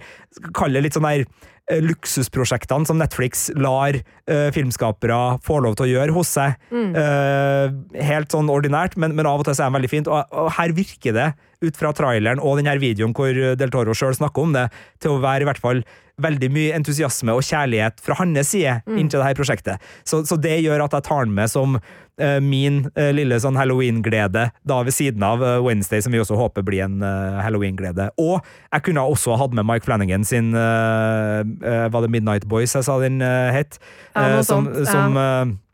[0.56, 5.86] kall det litt sånn der eh, luksusprosjektene som Netflix lar uh, filmskapere få lov til
[5.86, 6.58] å gjøre hos seg.
[6.72, 10.10] Eh, helt sånn ordinært, men, men av og til så er de veldig fint.
[10.10, 11.30] Og, og her virker det,
[11.62, 14.64] ut fra traileren og denne videoen hvor Del Toro sjøl snakker om det,
[14.98, 15.84] til å være i hvert fall
[16.20, 18.98] veldig mye entusiasme og kjærlighet fra hans side Mm.
[18.98, 19.80] inn til det prosjektet.
[20.04, 23.56] Så, så det gjør at jeg tar den med som uh, min uh, lille sånn
[23.56, 27.00] halloween-glede, da ved siden av uh, Wednesday, som vi også håper blir en
[27.42, 28.10] halloween-glede.
[28.18, 32.84] Og jeg kunne også ha hatt med Mike Flanagan sin Var det Midnight Boys jeg
[32.84, 33.78] sa den het?
[34.14, 35.16] Ja, som som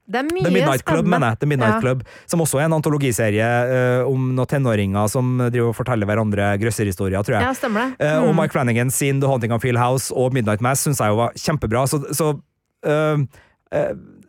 [0.08, 1.10] Det er mye The Midnight Club, spennende.
[1.18, 1.38] mener jeg.
[1.42, 1.80] The Midnight Ja.
[1.84, 6.46] Club, som også er en antologiserie uh, om noen tenåringer som driver og forteller hverandre
[6.62, 7.44] grøsserhistorier, tror jeg.
[7.44, 8.06] Ja, stemmer det.
[8.08, 8.40] Eh, og Mm.
[8.40, 11.32] Mike Flanagan sin The Haunting of Field House og Midnight Mass syns jeg jo var
[11.36, 11.84] kjempebra.
[11.92, 12.30] Så, så
[12.88, 13.18] uh,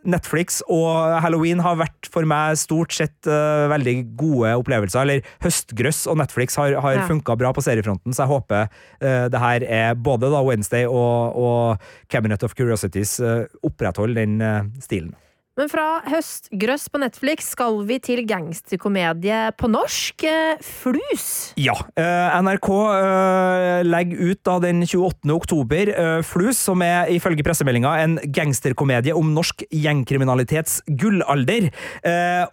[0.04, 5.02] Netflix og Halloween har vært for meg stort sett uh, veldig gode opplevelser.
[5.04, 7.06] Eller Høstgrøss og Netflix har, har Ja.
[7.08, 11.36] funka bra på seriefronten, så jeg håper uh, det her er både da Wednesday og,
[11.36, 15.12] og Cabinet of Curiosities uh, opprettholder den uh, stilen.
[15.58, 20.22] Men fra høstgrøss på Netflix skal vi til gangsterkomedie på norsk.
[20.22, 21.52] eh, Flus.
[21.58, 21.74] Ja.
[21.98, 25.26] eh, NRK eh, legger ut da den 28.
[25.34, 25.90] oktober
[26.22, 31.70] Flus, som er ifølge pressemeldinga en gangsterkomedie om norsk gjengkriminalitets gullalder.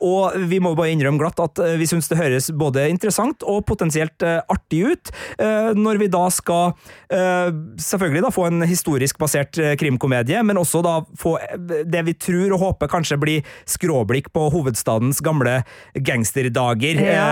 [0.02, 4.24] Og vi må bare innrømme glatt at vi syns det høres både interessant og potensielt
[4.24, 5.12] artig ut,
[5.78, 6.74] når vi da skal
[7.10, 11.38] selvfølgelig da få en historisk basert krimkomedie, men også da få
[11.86, 13.38] det vi tror og håper kanskje bli
[13.70, 15.62] skråblikk på hovedstadens gamle
[15.94, 17.02] gangsterdager.
[17.04, 17.28] Ja.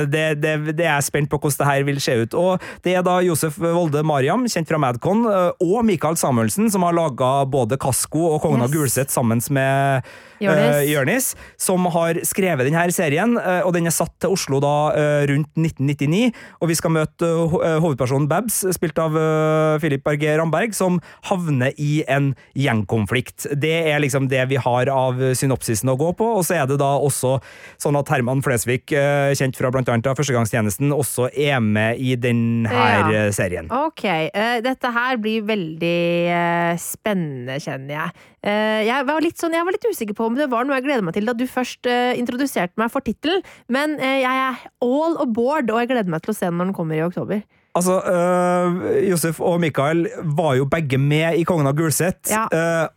[0.00, 2.36] Eh, det, det, det er jeg spent på hvordan det her vil se ut.
[2.38, 6.86] Og det er da Josef Volde Mariam, kjent fra Madcon, eh, og Mikael Samuelsen, som
[6.86, 8.76] har laga både Kasko og Kongen av Yes.
[8.76, 10.06] Gulset sammen med
[10.40, 11.34] Jonis.
[11.34, 15.22] uh, som har skrevet denne serien, Uh, og den er satt til Oslo da uh,
[15.30, 16.32] rundt 1999.
[16.60, 20.98] Og vi skal møte eh, eh, hovedpersonen Babs, spilt av eh, Philip Berge Ramberg, som
[21.28, 23.48] havner i en gjengkonflikt.
[23.60, 26.80] Det er liksom det vi har av synopsisen å gå på, og så er det
[26.82, 27.36] da også
[27.80, 33.30] sånn at Herman Flesvig, eh, kjent fra av Førstegangstjenesten, også er med i denne Ja.
[33.32, 33.70] serien.
[33.70, 36.00] Ok, eh, dette her blir veldig
[36.30, 38.10] eh, spennende, kjenner jeg.
[38.40, 40.86] Eh, jeg, var litt sånn, jeg var litt usikker på om det var noe jeg
[40.86, 44.62] gleder meg til da du først eh, introduserte meg for tittelen, men eh, jeg er
[44.86, 47.42] all aboard, og jeg gleder meg til å se den når den kommer i oktober.
[47.76, 48.78] Altså, øh,
[49.10, 50.06] Josef og Mikael
[50.38, 52.46] var jo begge med i Kongen av Gulset, Ja.
[52.48, 52.88] øh,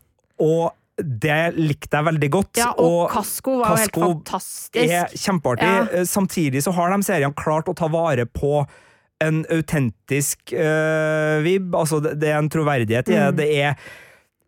[0.44, 2.58] og det likte jeg veldig godt.
[2.62, 4.80] Ja, og Kasko var jo helt Kasko fantastisk.
[4.80, 5.70] er kjempeartig.
[5.70, 6.04] Ja.
[6.06, 8.62] Samtidig så har de seriene klart å ta vare på
[9.24, 11.74] en autentisk øh, vib.
[11.76, 13.26] Altså, det, det er en troverdighet i det.
[13.34, 13.38] Mm.
[13.42, 13.76] Det er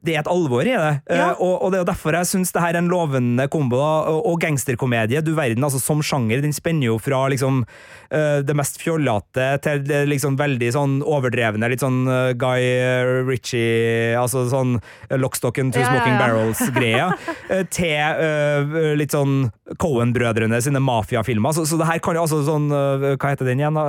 [0.05, 1.31] det er et alvor i det, Ja.
[1.33, 3.81] Uh, og, og det er derfor jeg syns det her er en lovende kombo.
[3.81, 8.55] Og, og gangsterkomedie, du verden, altså som sjanger, den spenner jo fra liksom uh, det
[8.57, 14.75] mest fjollete til det liksom veldig sånn overdrevne, litt sånn uh, Guy Ritchie, altså sånn
[15.09, 16.19] eh, Lockstock and Two Ja, ja, Smoking ja.
[16.21, 17.07] Barrels-greia,
[17.49, 19.49] eh, til eh, litt sånn
[19.81, 21.55] Cohen-brødrene sine mafiafilmer.
[21.55, 23.81] Så, så det her kan jo altså sånn eh, Hva heter den igjen?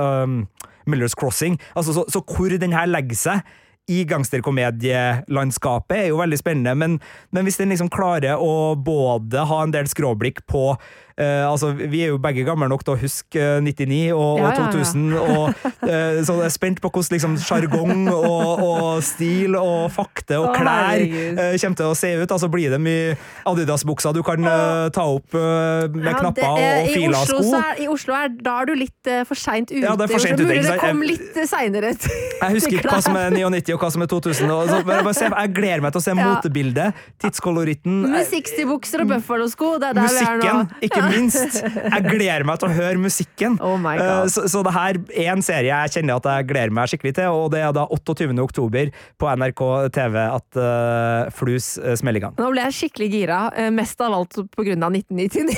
[0.87, 1.57] Millers Crossing.
[1.75, 3.55] Altså, så, så hvor den her legger seg
[3.87, 6.97] i gangsterkomedielandskapet er jo veldig spennende, men,
[7.31, 10.73] men hvis den liksom klarer å både ha en del skråblikk på
[11.17, 14.49] eh, altså Vi er jo begge gamle nok til å huske eh, 99 og, Ja,
[14.49, 14.67] og ja.
[14.71, 19.89] 2000, og eh, så jeg er spent på hvordan liksom sjargong og, og stil og
[19.95, 22.31] fakte og klær eh, kommer til å se ut.
[22.37, 23.15] Altså Blir det mye
[23.49, 27.41] Adidas-bukser du kan eh, ta opp eh, med knapper det- og, eh, og fila Oslo
[27.43, 27.61] sko?
[27.61, 29.81] er, I Oslo er, da er du litt for seint ute.
[29.83, 31.93] Ja, det er for sent ute, Mulig det kom litt seinere.
[32.43, 34.51] Jeg husker ikke hva som er 99 og hva som er 2000.
[34.53, 36.25] Og så, men jeg, gleder meg til å se Ja.
[36.33, 38.05] motebildet, tidskoloritten.
[38.31, 39.71] 60-bukser og buffalo-sko.
[39.81, 40.53] Det er der vi er nå.
[40.57, 41.57] Musikken, ikke minst.
[41.63, 43.57] Jeg gleder meg til å høre musikken.
[43.63, 44.31] Oh my Eh, God.
[44.33, 47.31] Så, så det her er en serie jeg kjenner at jeg gleder meg skikkelig til,
[47.33, 48.29] og det er da 28.
[48.43, 49.63] oktober på NRK
[49.95, 52.37] TV at uh, Flus uh, smeller i gang.
[52.39, 55.57] Nå ble jeg skikkelig gira, eh, mest av alt på grunn av 1999.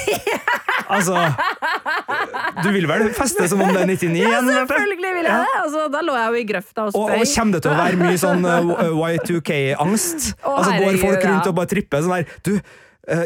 [0.89, 1.13] Altså
[2.63, 4.31] Du vil vel feste som om det er 99 igjen?
[4.31, 5.51] Ja, Selvfølgelig vil jeg det!
[5.59, 7.19] Altså, da lå jeg jo i grøfta og Og, spøy.
[7.19, 8.81] og kommer det til å være mye sånn eh,
[9.13, 10.29] Y2K-angst?
[10.41, 11.51] Å, altså Går folk rundt ja.
[11.51, 12.79] og bare tripper sånn her Du, eh,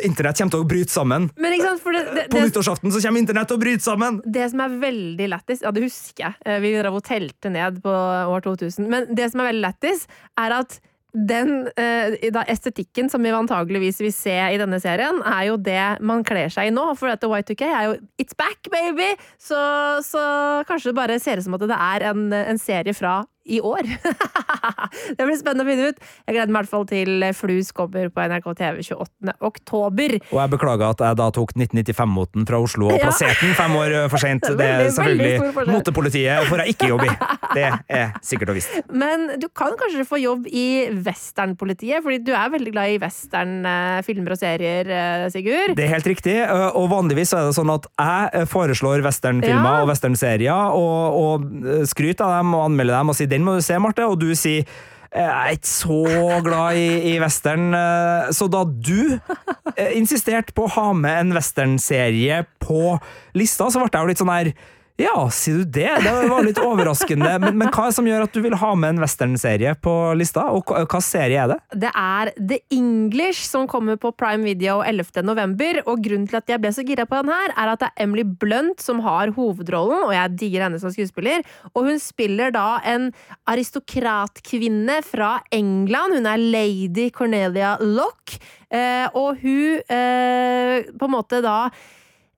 [0.05, 1.29] internett kommer til å bryte sammen.
[1.33, 4.21] Sant, det, det, På nyttårsaften så kommer internett til å bryte sammen!
[4.33, 7.81] det som er veldig lættis, ja det husker jeg, Eh, vi drev og telte ned
[7.83, 10.07] på år 2000, men det som er veldig lættis,
[10.39, 10.79] er at
[11.13, 15.99] den eh, da estetikken som vi antageligvis vil se i denne serien, er jo det
[16.01, 16.87] man kler seg i nå.
[16.97, 19.11] For dette Y2K er jo It's back, baby!
[19.37, 19.59] Så,
[20.07, 20.23] så
[20.69, 23.83] kanskje det bare ser ut som at det er en, en serie fra i år.
[25.17, 25.97] det blir spennende å finne ut.
[26.27, 29.33] Jeg gleder meg i hvert fall til Flus kommer på NRK TV 28.
[29.43, 30.15] oktober.
[30.31, 33.09] Og jeg beklager at jeg da tok 1995-moten fra Oslo og Ja.
[33.09, 34.43] plasserte den fem år for seint.
[34.53, 37.11] Det Veldig, er selvfølgelig motepolitiet får jeg ikke jobb i.
[37.57, 37.65] Det
[37.99, 38.77] er sikkert og visst.
[38.93, 40.65] Men du kan kanskje få jobb i
[41.05, 45.75] westernpolitiet, fordi du er veldig glad i westernfilmer og serier, eh, Sigurd.
[45.77, 46.35] Det er helt riktig,
[46.77, 49.81] og vanligvis er det sånn at jeg foreslår westernfilmer Ja.
[49.83, 53.65] og westernserier, og, og skryter av dem og anmelder dem og sier 'den må du
[53.65, 54.65] se, Marte', og du sier
[55.13, 59.19] Jeg er ikke så glad i, i western, eh, så da du
[59.77, 62.95] eh, insisterte på å ha med en westernserie på
[63.37, 64.49] lista, så ble jeg jo litt sånn her
[65.01, 65.89] ja, sier du det?
[66.03, 67.31] Det var litt overraskende.
[67.41, 69.93] Men, men hva er det som gjør at du vil ha med en westernserie på
[70.19, 71.57] lista, og hva, hva serie er det?
[71.81, 75.23] Det er The English som kommer på Prime Video 11.
[75.25, 77.89] november, og grunnen til at jeg ble så gira på den her, er at det
[77.89, 81.41] er Emily Blunt som har hovedrollen, og jeg digger henne som skuespiller,
[81.73, 83.09] og hun spiller da en
[83.49, 86.19] aristokratkvinne fra England.
[86.19, 88.37] Hun er lady Cornelia Lock,
[88.69, 91.57] eh, og hun eh, på en måte da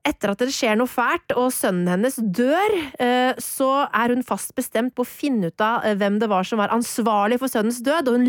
[0.06, 4.54] etter at det skjer noe fælt og sønnen hennes dør, eh, så er hun fast
[4.58, 7.82] bestemt på å finne ut av eh, hvem det var som var ansvarlig for sønnens
[7.84, 8.26] død, og hun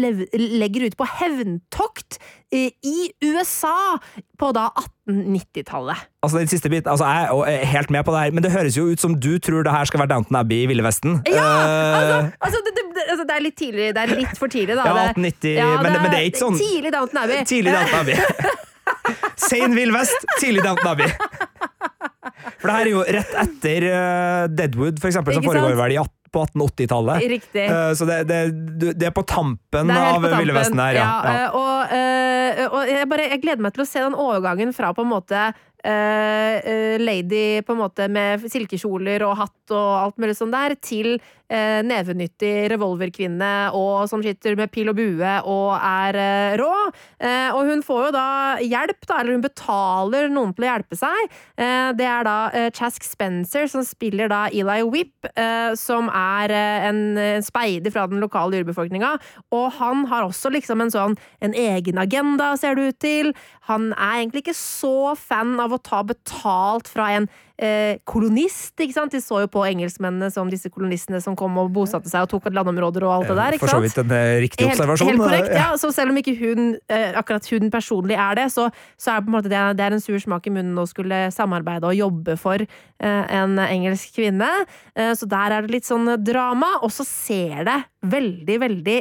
[0.58, 2.20] legger ut på hevntokt
[2.52, 3.98] eh, i USA
[4.38, 4.68] på da
[5.08, 6.08] 1890-tallet.
[6.26, 8.78] Altså den siste biten, altså Jeg er helt med på det her, men det høres
[8.78, 11.22] jo ut som du tror det her skal være Downton Abbey i Ville Vesten.
[11.30, 11.48] Ja!
[11.98, 14.88] Altså, altså, det, det, altså, det, er litt tidlig, det er litt for tidlig, da.
[14.90, 17.44] Ja, 1890, ja, men, men, det er ikke sånn Tidlig Downton Abbey.
[17.48, 18.66] Tidlig Downton Abbey.
[19.48, 21.12] Sein Vill Vest, tidlig Downton Abbey.
[22.58, 26.00] For det her er jo rett etter uh, Deadwood, for eksempel, som foregår vel i
[26.02, 27.24] 18 på 1880-tallet.
[27.30, 27.66] Riktig.
[27.72, 28.42] Uh, så det, det,
[28.94, 31.08] det, er på tampen av Ville Vesten her, ja.
[31.08, 31.46] ja.
[31.48, 34.94] Uh, og, uh, og jeg, bare, jeg, gleder meg til å se den overgangen fra
[34.96, 35.48] på en måte
[35.88, 41.18] lady på en måte med silkekjoler og hatt og alt mulig sånn der, til
[41.52, 46.72] eh, nevenyttig revolverkvinne og som sitter med pil og bue og er eh, rå.
[47.20, 48.28] Eh, og hun får jo da
[48.64, 51.38] hjelp, da, eller hun betaler noen til å hjelpe seg.
[51.60, 56.54] Eh, det er da eh, Chask Spencer som spiller da Eli Whip, eh, som er
[56.58, 59.16] en, en speider fra den lokale urbefolkninga.
[59.56, 63.34] Og han har også liksom en sånn en egen agenda, ser det ut til.
[63.72, 68.76] Han er egentlig ikke så fan av å ta betalt fra en eh, kolonist.
[68.80, 69.14] ikke sant?
[69.14, 72.50] De så jo på engelskmennene som disse kolonistene som kom og bosatte seg og tok
[72.54, 73.58] landområder og alt det der.
[73.58, 73.74] ikke sant?
[73.74, 75.12] For så vidt en eh, riktig observasjon.
[75.12, 75.70] Helt, helt korrekt, ja.
[75.82, 79.28] Så selv om ikke hun, eh, akkurat hun personlig er det, så, så er det
[79.28, 81.98] på en måte det, det er en sur smak i munnen å skulle samarbeide og
[81.98, 84.50] jobbe for eh, en engelsk kvinne.
[84.96, 86.78] Eh, så der er det litt sånn drama.
[86.86, 89.00] Og så ser det veldig, veldig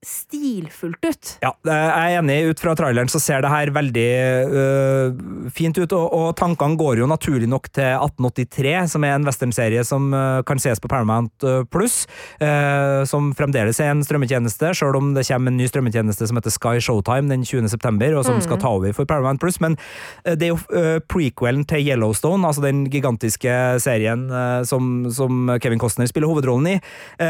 [0.00, 1.30] stilfullt ut.
[1.44, 2.36] Ja, jeg er enig.
[2.48, 4.06] Ut fra traileren så ser det her veldig
[4.48, 5.18] øh,
[5.52, 9.82] fint ut, og, og, tankene går jo naturlig nok til 1883, som er en westernserie
[9.84, 12.06] som øh, kan ses på Paramount øh, Pluss,
[12.40, 16.54] øh, som fremdeles er en strømmetjeneste, sjøl om det kommer en ny strømmetjeneste som heter
[16.54, 17.68] Sky Showtime den 20.
[17.68, 18.46] september, og som mm.
[18.48, 19.60] skal ta over for Paramount Pluss.
[19.60, 19.76] Men
[20.24, 23.52] øh, det er jo øh, prequelen til Yellowstone, altså den gigantiske
[23.84, 24.30] serien
[24.64, 26.80] som, som, Kevin Costner spiller hovedrollen i,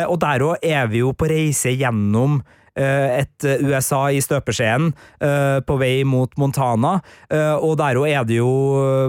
[0.07, 2.41] og der òg er vi jo på reise gjennom
[2.79, 6.99] et eh, USA i støpeskjeen eh, på vei mot Montana.
[7.61, 8.51] Og der er det jo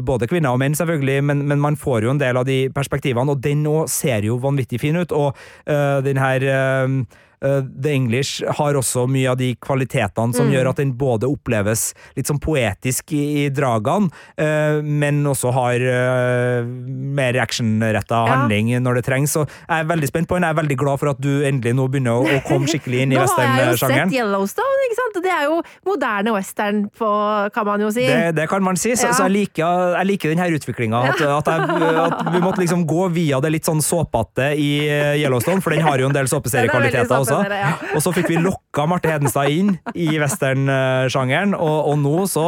[0.06, 3.34] både kvinner og menn, selvfølgelig, men, men, man får jo en del av de perspektivene,
[3.34, 5.12] og den òg ser jo vanvittig fin ut.
[5.16, 5.36] Og
[6.06, 6.46] den her
[7.42, 10.54] The English har også mye av de kvalitetene som mm.
[10.54, 15.82] gjør at den både oppleves litt sånn poetisk i, i dragene, uh, men også har
[15.82, 16.68] uh,
[17.18, 18.36] mer actionretta ja.
[18.36, 19.34] handling når det trengs.
[19.34, 20.46] Så jeg er veldig spent på den.
[20.46, 23.20] Jeg er veldig glad for at du endelig nå begynner å, komme skikkelig inn i
[23.20, 23.42] westernsjangeren.
[23.42, 25.20] Nå har jeg jo sett Yellowstone, ikke sant?
[25.26, 27.10] Det er jo moderne western, på,
[27.56, 28.06] kan man jo si.
[28.06, 29.18] Det, det kan man si, så, ja.
[29.18, 31.04] så jeg, liker, jeg liker denne utviklinga.
[31.12, 31.52] At, at,
[32.06, 34.72] at, vi måtte liksom gå via det litt sånn såpete i
[35.22, 37.60] Yellowstone, for den har jo en del såpeseriekvaliteter også.
[37.62, 37.72] Ja.
[37.96, 42.46] Og så fikk vi lokka Marte Hedenstad inn i westernsjangeren, og, og, nå så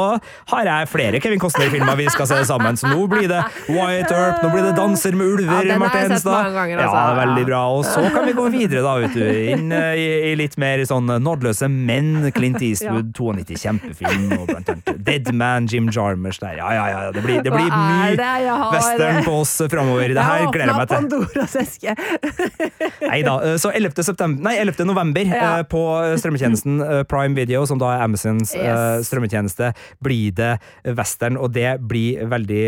[0.52, 2.80] har jeg flere Kevin Costner-filmer vi skal se sammen.
[2.80, 6.50] Så nå blir det White Earp, nå blir det Danser med ulver, ja, Marte Hedenstad.
[6.54, 6.78] Altså.
[6.80, 7.62] Ja, veldig bra.
[7.78, 9.24] Og så kan vi gå videre, da, vet du.
[9.54, 12.32] Inn eh, i, i litt mer sånn nådeløse menn.
[12.36, 14.30] Clint Eastwood, 92, kjempefilm.
[14.40, 16.58] Og blant annet Dead Man, Jim Jarmers der.
[16.62, 17.12] Ja, ja, ja.
[17.14, 20.14] Det blir, det blir mye western på oss framover.
[20.16, 21.04] Det her gleder jeg meg til.
[23.10, 23.38] Nei da.
[23.44, 24.04] Eh, så 11.
[24.04, 25.60] september Nei, 11 november ja.
[25.60, 25.82] uh, på
[26.20, 29.70] strømmetjenesten uh, Prime Video, som da er Amazons uh, strømmetjeneste,
[30.04, 30.52] blir det
[30.98, 32.64] western, og det blir veldig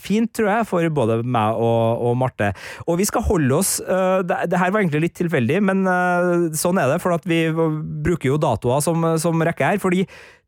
[0.00, 2.52] fint, tror jeg, for både meg og, og Marte.
[2.86, 5.84] Og vi skal holde oss det, det, her var egentlig litt tilfeldig, men
[6.56, 9.80] sånn er det, for at vi bruker jo datoer som, som rekke her.
[9.82, 10.04] fordi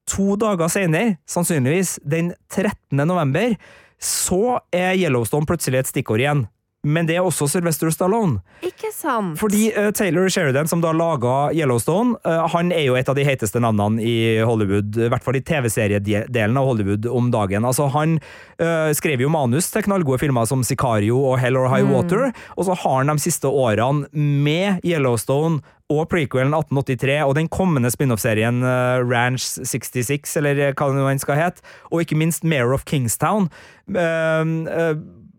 [0.09, 3.01] to dager senere, sannsynligvis den 13.
[3.09, 3.57] november,
[4.01, 6.47] så er Yellowstone plutselig et stikkord igjen
[6.87, 8.39] men det er også Sylvester Stallone.
[8.63, 9.35] Ikke sant?
[9.41, 13.25] Fordi uh, Taylor Sheridan, som da laga Yellowstone, uh, han er jo et av de
[13.27, 17.67] heiteste navnene i Hollywood, i hvert fall i TV-seriedelen av Hollywood om dagen.
[17.67, 18.21] Altså, han
[18.63, 21.97] uh, skrev jo manus til knallgode filmer som Sicario og Hell or High mm.
[21.97, 25.59] Water, og så har han de siste årene med Yellowstone
[25.91, 28.61] og prequelen 1883 og den kommende spin-off-serien
[29.09, 33.49] Ranch 66, eller hva det nå skal hete, og ikke minst Mayor of Kingstown.
[33.89, 34.93] Uh,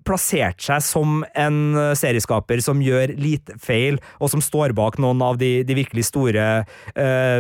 [0.10, 5.22] plassert seg som en eh, serieskaper som gjør lite feil, og som står bak noen
[5.26, 7.40] av de, de virkelig store uh,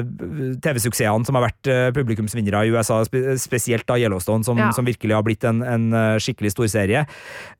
[0.61, 3.01] TV-suksessene som har vært uh, publikumsvinnere i USA,
[3.41, 4.69] spesielt da Yellowstone, som, Ja.
[4.75, 7.05] som virkelig har blitt en, en uh, skikkelig storserie.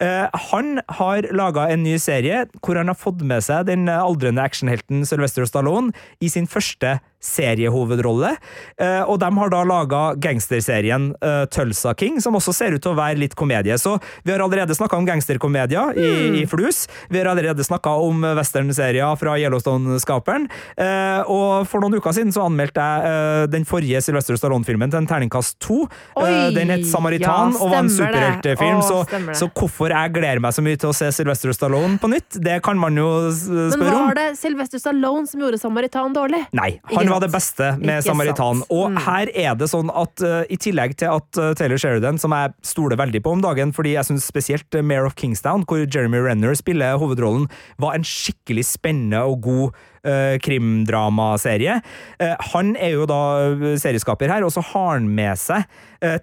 [0.04, 4.44] Uh, han har laga en ny serie hvor han har fått med seg den aldrende
[4.44, 8.34] actionhelten Sylvester Stallone i sin første seriehovedrolle,
[8.82, 12.94] uh, og de har da laga gangsterserien uh, Tulsa King, som også ser ut til
[12.94, 13.76] å være litt komedie.
[13.80, 16.10] Så vi har allerede snakka om gangsterkomedier i,
[16.42, 16.86] i Flus.
[17.10, 20.48] Vi har allerede snakka om westernserier fra Yellowstone-skaperen.
[20.80, 25.02] Eh, og for noen uker siden så anmeldte jeg eh, den forrige Sylvester Stallone-filmen til
[25.02, 25.82] en terningkast to.
[26.20, 27.92] Eh, den het Samaritan ja, og var en.
[28.80, 29.00] Å, Så,
[29.36, 32.60] så hvorfor jeg gleder meg så mye til å se Sylvester Stallone på nytt, det
[32.66, 34.08] kan man jo Men spørre om.
[34.10, 36.42] var det Sylvester Stallone som gjorde Samaritan dårlig?
[36.58, 38.62] Nei, han var det beste med Ikke Samaritan.
[38.64, 38.70] sant.
[38.70, 38.78] Mm.
[38.78, 42.32] Og her er det sånn at uh, i tillegg til at uh, Taylor Sheridan, som
[42.36, 45.84] jeg stoler veldig på om dagen, fordi jeg syns spesielt uh, Mayor of Kingstown, hvor
[45.86, 47.50] Jeremy Renner spiller hovedrollen,
[47.82, 49.80] var en skikkelig spennende og god
[50.40, 51.74] krimdramaserie.
[52.54, 53.18] Han er jo da
[53.82, 55.66] serieskaper her, og så har han med seg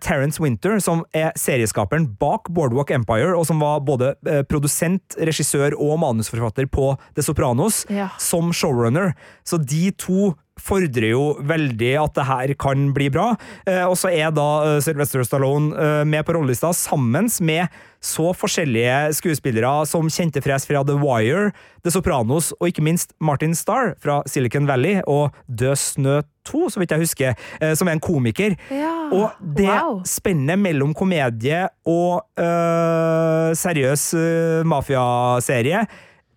[0.01, 4.15] Terence Winter, som er serieskaperen bak Boardwalk Empire, og som var både
[4.49, 8.09] produsent, regissør og manusforfatter på The Sopranos, Ja.
[8.17, 9.13] som showrunner.
[9.45, 13.33] Så de to fordrer jo veldig at det her kan bli bra.
[13.69, 17.73] Eh, og så er da eh, Sylvester Stallone eh, med på rollelista sammen med
[18.07, 21.51] så forskjellige skuespillere som kjente fres fra The Wire,
[21.83, 26.79] The Sopranos og ikke minst Martin Starr fra Silicon Valley og Død snø 2, så
[26.79, 28.55] vidt jeg husker, som er en komiker.
[28.71, 30.05] Ja, Og det wow.
[30.07, 35.83] spennet mellom komedie og øh, seriøs øh, mafiaserie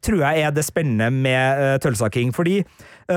[0.05, 2.33] tror jeg er det spennende med uh, Tølsa King.
[2.35, 2.61] Fordi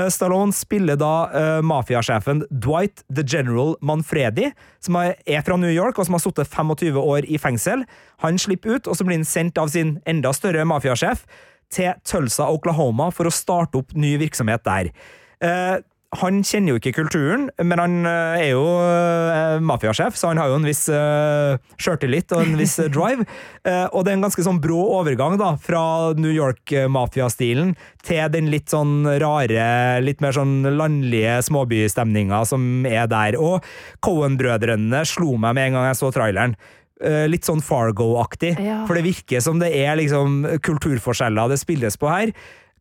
[0.09, 4.49] Stallone spiller da uh, mafiasjefen Dwight the General Manfredi,
[4.81, 7.85] som er fra New York og som har sittet 25 år i fengsel.
[8.25, 11.27] Han slipper ut, og så blir han sendt av sin enda større mafiasjef
[11.73, 14.91] til Tulsa, Oklahoma, for å starte opp ny virksomhet der.
[15.43, 15.77] Eh,
[16.19, 20.51] han kjenner jo ikke kulturen, men han eh, er jo uh, mafiasjef, så han har
[20.51, 23.25] jo en viss uh, sjøltillit og en viss drive.
[23.65, 27.73] Uh, og det er en ganske sånn brå overgang da, fra New York-mafiastilen
[28.05, 29.65] til den litt sånn rare,
[30.03, 33.39] litt mer sånn landlige småbystemninga som er der.
[33.39, 33.65] Og
[34.05, 36.57] Cohen-brødrene slo meg med en gang jeg så traileren.
[37.27, 38.83] Litt sånn Fargo-aktig, Ja.
[38.87, 42.31] for det virker som det er liksom kulturforskjeller det spilles på her.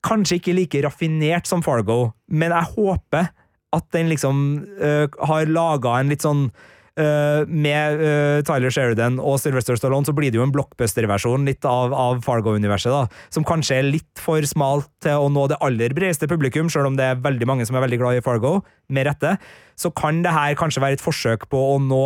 [0.02, 3.30] Kanskje ikke like raffinert som Fargo, men jeg håper
[3.72, 4.36] at den liksom
[4.82, 10.12] uh, har laga en litt sånn uh, Med uh, Tyler Sheridan og Sylvester Stallone så
[10.16, 14.44] blir det jo en blockbuster-versjon litt av, av Fargo-universet, da, som kanskje er litt for
[14.48, 17.78] smalt til å nå det aller bredeste publikum, sjøl om det er veldig mange som
[17.78, 18.58] er veldig glad i Fargo,
[18.92, 19.38] med rette.
[19.80, 22.04] Så kan det her kanskje være et forsøk på å nå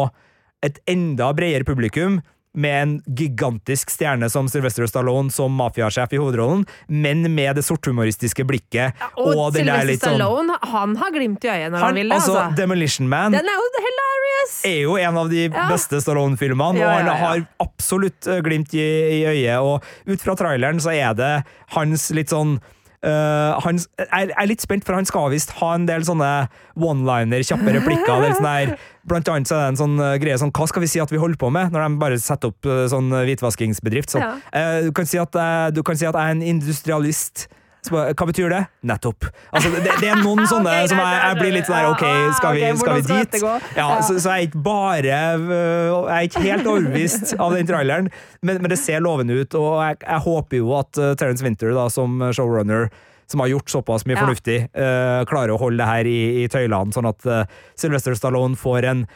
[0.65, 2.21] et enda bredere publikum,
[2.57, 8.47] med en gigantisk stjerne som Sylvester Stallone som mafiasjef i hovedrollen, men med det sorthumoristiske
[8.49, 8.97] blikket.
[9.15, 12.09] Og, og der Sylvester sånn- Stallone, han har glimt i øyet når han, han, vil
[12.09, 12.17] det.
[12.21, 12.57] altså, Altså.
[12.57, 14.55] Demolition Man Den er jo hilarious!
[14.65, 15.69] er jo en av de Ja.
[15.71, 17.27] beste Stallone-filmene, Ja, og han ja, ja.
[17.27, 18.81] har absolutt eh, glimt i,
[19.21, 19.61] i øyet.
[19.61, 21.33] Og ut fra traileren så er det
[21.77, 22.59] hans litt sånn
[23.03, 26.31] eh, han jeg er litt spent, for han skal visst ha en del sånne
[26.77, 28.23] one-liner, kjappe replikker.
[28.23, 30.69] Det er sånn der, blant annet så er det en sånn eh, greie sånn Hva
[30.71, 33.13] skal vi si at vi holder på med, når de bare setter opp eh, sånn
[33.13, 34.17] hvitvaskingsbedrift?
[34.17, 34.35] Sånn, Ja.
[34.51, 37.47] Uh, du, kan si at, uh, du kan si at jeg er en industrialist.
[37.93, 38.61] Bare, Hva betyr det?
[38.87, 39.27] Nettopp.
[39.51, 42.05] Altså, det, det er noen sånne okay, som jeg, jeg blir litt sånn der, OK,
[42.39, 43.37] skal vi, skal vi dit?
[43.79, 47.69] Ja, så, så jeg er ikke bare øh, Jeg er ikke helt overbevist av den
[47.69, 48.11] traileren,
[48.43, 51.75] men, men det ser lovende ut, og jeg, jeg håper jo at uh, Terence Winter,
[51.77, 52.91] da, som showrunner,
[53.31, 56.95] som har gjort såpass mye fornuftig, øh, klarer å holde det her i, i tøylene,
[56.95, 57.27] sånn at
[57.75, 59.07] Sylvester Stallone får en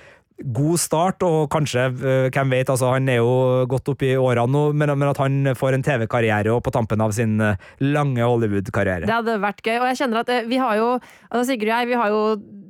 [0.44, 4.46] god start, og kanskje, øh, hvem vet, altså han er jo godt opp i årene
[4.50, 9.08] nå, men, men at han får en TV-karriere på tampen av sin øh, lange Hollywood-karriere.
[9.08, 9.76] Det hadde vært gøy.
[9.78, 10.88] Og jeg kjenner at eh, vi har jo
[11.30, 12.22] altså Sigrid og jeg vi har jo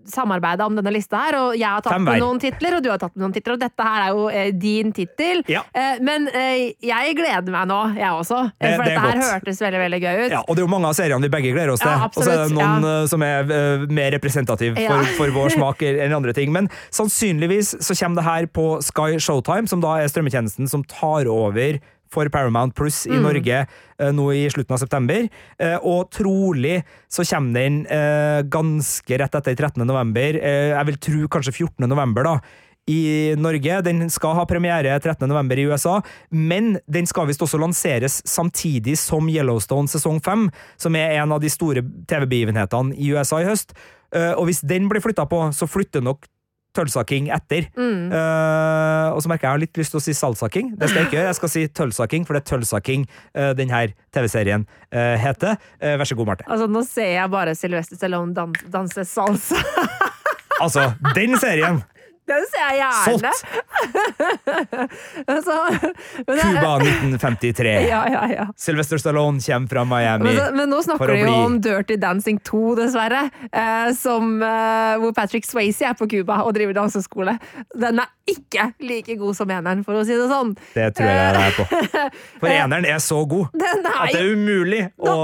[0.09, 2.99] samarbeida om denne lista her, og jeg har tatt med noen titler, og du har
[3.03, 5.45] tatt med noen titler, og dette her er jo eh, din tittel.
[5.51, 5.63] Ja.
[5.77, 8.41] Eh, men eh, jeg gleder meg nå, jeg også.
[8.59, 9.33] Eh, Eh, For det dette her godt.
[9.35, 10.33] hørtes veldig, veldig gøy ut.
[10.33, 11.91] Ja, og det er jo mange av seriene vi begge gleder oss til.
[11.91, 12.93] Ja, og så er det noen ja.
[13.03, 16.53] øh, som er uh, mer representativ for, for vår smak enn andre ting.
[16.55, 21.29] Men sannsynligvis så kommer det her på Sky Showtime, som da er strømmetjenesten som tar
[21.31, 21.81] over
[22.13, 23.15] for Paramount Pluss Mm.
[23.17, 23.59] i Norge
[23.99, 25.29] eh, nå i slutten av september.
[25.59, 29.85] Eh, og trolig så kommer den eh, ganske rett etter 13.
[29.87, 30.35] november.
[30.41, 31.87] Jeg vil tro kanskje 14.
[31.89, 32.41] november, da.
[32.91, 33.83] I Norge.
[33.87, 35.29] Den skal ha premiere 13.
[35.29, 36.01] november i USA,
[36.33, 40.49] men den skal visst også lanseres samtidig som Yellowstone sesong 5,
[40.81, 43.77] som er en av de store TV-begivenhetene i USA i høst.
[44.11, 46.27] Og hvis den blir flytta på, så flytter nok
[46.77, 47.67] tøllsaking etter.
[47.77, 48.11] Mm.
[48.13, 50.75] Uh, og så merker jeg jeg har litt lyst til å si salsaking.
[50.79, 51.31] Det skal jeg ikke gjøre.
[51.31, 53.83] Jeg skal si tøllsaking, for det er tøllsaking uh, denne
[54.15, 55.59] TV-serien uh, heter.
[55.81, 56.47] Eh, vær så god, Marte.
[56.51, 59.59] Altså, nå ser jeg bare Sylvester Stallone dan danse salsa.
[60.61, 61.79] Altså, den serien!
[62.31, 63.05] Den ser jeg gjerne.
[63.05, 63.45] Solgt!
[66.41, 67.73] Cuba 1953.
[67.91, 68.47] Ja, ja, ja.
[68.57, 70.25] Sylvester Stallone kommer fra Miami.
[70.25, 73.23] Men, så, men nå snakker vi jo bli- om Dirty Dancing 2, dessverre.
[73.53, 77.35] Eh, som, eh, hvor Patrick Swayze er på Cuba og driver danseskole.
[77.75, 80.55] Den er ikke like god som eneren, for å si det sånn.
[80.77, 81.65] Det tror jeg det er på.
[82.45, 85.17] For eneren er så god Den at det er umulig å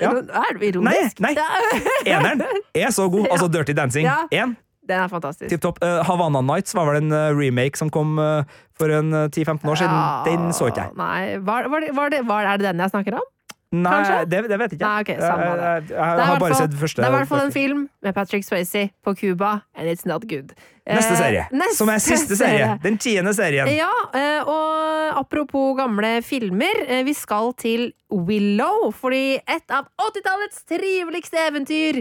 [0.00, 0.10] ja.
[0.42, 1.20] Er du ironisk?
[1.24, 1.82] Nei, nei.
[2.08, 2.42] Eneren
[2.74, 3.28] er så god.
[3.30, 4.48] Altså Dirty Dancing Ja.
[4.88, 4.90] 1.
[4.90, 5.48] Den er fantastisk.
[5.52, 5.80] Tipp topp.
[5.84, 8.42] Uh, Havana Nights var vel en eh, remake som kom uh,
[8.78, 9.98] for en eh, 10-15 år siden.
[10.28, 10.96] Den så ikke jeg.
[10.98, 13.26] Nei, var, var, det, var, det, er det den jeg snakker om?
[13.68, 14.88] Nei, det, det vet jeg ikke.
[14.88, 17.02] Nei, okay, samme jeg, jeg, jeg, har bare sett første.
[17.02, 20.24] Det er i hvert fall en film med Patrick Swayze på Cuba, and it's not
[20.30, 20.54] good.
[20.88, 22.70] Neste Eh, serie, neste som er siste serie.
[22.80, 23.68] Den tiende serien.
[23.76, 30.64] Ja, eh, og apropos gamle filmer, eh, vi skal til Willow, fordi et av 80-tallets
[30.64, 32.00] triveligste eventyr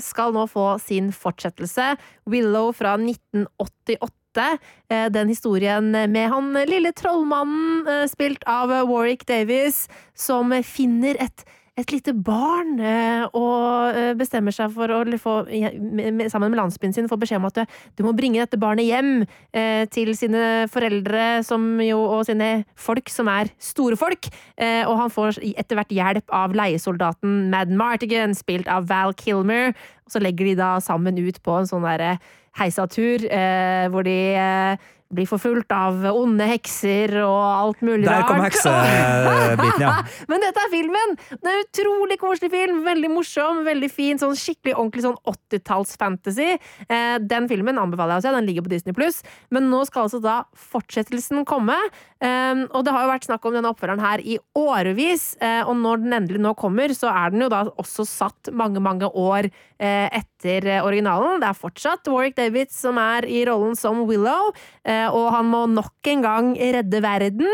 [0.00, 1.98] skal nå få sin fortsettelse.
[2.32, 4.21] Willow fra 1988.
[4.40, 11.44] Eh, Den historien med han lille trollmannen, eh, spilt av Warwick Davies, som finner et
[11.80, 17.08] et lite barn eh, og eh, bestemmer seg for å få, sammen med landsbyen sin
[17.08, 19.24] få beskjed om at du, du må bringe dette barnet hjem
[19.56, 21.40] eh, til sine foreldre
[21.86, 24.28] jo, og sine folk som er store folk.
[24.60, 29.72] Eh, og han får etter hvert hjelp av leiesoldaten Mad Martigan, spilt av Val Kilmer.
[30.04, 32.18] Og så legger de da sammen ut på en sånn derre
[32.60, 38.40] heisatur eh, hvor de eh, blir forfulgt av onde hekser og alt mulig Der kom
[38.40, 38.48] rart.
[38.52, 39.94] heksebiten, ja.
[40.30, 41.14] Men dette er filmen!
[41.32, 42.80] Det er en utrolig koselig film.
[42.86, 44.20] Veldig morsom, veldig fin.
[44.20, 46.48] Sånn skikkelig ordentlig sånn 80-talls-fantasy.
[46.88, 48.34] Eh, den filmen anbefaler jeg å se.
[48.38, 49.20] Den ligger på Disney Pluss.
[49.52, 50.38] Men nå skal altså da
[50.72, 51.76] fortsettelsen komme.
[52.22, 55.34] Eh, og det har jo vært snakk om denne oppfølgeren her i årevis.
[55.42, 58.80] uh, og når den endelig nå kommer, så er den jo da også satt mange,
[58.82, 61.40] mange år uh, etter originalen.
[61.42, 64.52] Det er fortsatt Warwick Davids som er i rollen som Willow,
[64.86, 67.50] uh, og han må nok en gang redde verden.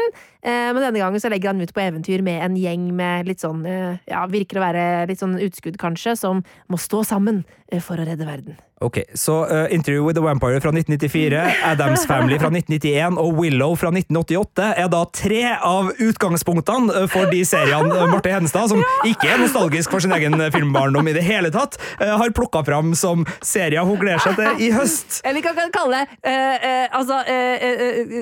[0.49, 3.66] Men denne gangen så legger han ut på eventyr med en gjeng med litt sånn
[3.66, 7.43] Ja, virker å være litt sånn utskudd, kanskje, som må stå sammen
[7.83, 8.57] for å redde verden.
[8.81, 13.74] Ok, så uh, Interview with the Vampire fra 1994, Adams Family fra 1991 og Willow
[13.74, 18.85] fra 1988 er da tre av utgangspunktene eh, for de seriene eh, Marte Hedenstad, som
[19.09, 22.93] ikke er nostalgisk for sin egen filmbarndom i det hele tatt, uh, har plukka fram
[22.99, 25.18] som serier hun gleder seg til i høst.
[25.26, 27.18] Eller kan kan kalle det uh, altså,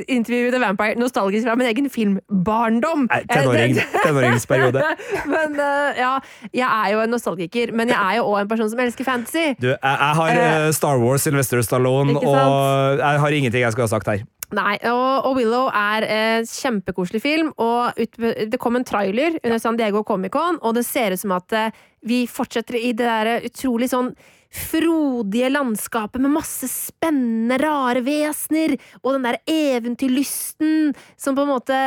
[0.09, 3.11] Interview with the Vampire nostalgisk fra min egen filmbarndom.
[3.29, 4.89] Tenåring, tenåringsperiode.
[5.35, 5.61] men
[6.01, 6.17] ja,
[6.49, 9.53] jeg er jo en nostalgiker, men jeg er jo òg en person som elsker fantasy.
[9.61, 13.89] Du, jeg, jeg har eh, Star Wars, Sylvester Stallone, og jeg har ingenting jeg skulle
[13.89, 14.25] ha sagt her.
[14.55, 19.59] Nei, og, og Willow er en kjempekoselig film, og ut, det kom en trailer under
[19.59, 23.49] San Diego Comic-Con, og det ser ut som at eh, vi fortsetter i det der
[23.49, 24.13] utrolig sånn
[24.57, 31.83] frodige landskapet med masse spennende, rare vesener, og den der eventyrlysten som på en måte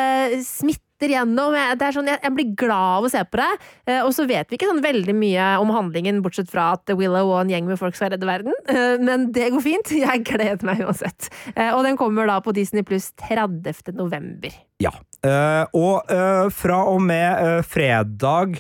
[0.46, 1.56] smitter gjennom.
[1.56, 3.50] Jeg, det er sånn, jeg, jeg blir glad av å se på det.
[3.88, 7.32] Eh, og så vet vi ikke sånn veldig mye om handlingen, bortsett fra at Willow
[7.32, 8.56] og en gjeng med folk skal redde verden.
[8.68, 9.96] Eh, men det går fint.
[10.10, 11.30] Jeg gleder meg uansett.
[11.56, 13.96] Eh, og den kommer da på Disney pluss 30.
[13.96, 14.54] november.
[14.84, 14.92] Ja.
[15.24, 18.60] Eh, og eh, fra og med eh, fredag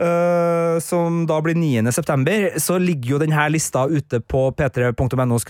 [0.00, 1.92] eh, som da blir 9.
[1.92, 5.40] september, så ligger jo denne lista ute på p3.no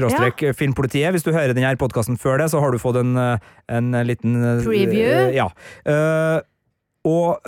[0.58, 1.12] filmpolitiet.
[1.14, 4.38] Hvis du hører denne podkasten før det, så har du fått en, eh, en liten
[4.38, 5.12] eh, Preview.
[5.12, 5.48] Uh, ja.
[5.86, 6.40] Uh,
[7.02, 7.42] og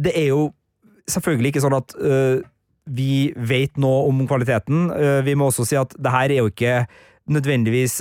[0.00, 0.46] det er jo
[1.12, 1.92] selvfølgelig ikke sånn at
[2.96, 4.86] vi vet noe om kvaliteten.
[5.26, 6.86] Vi må også si at det her er jo ikke
[7.28, 7.98] nødvendigvis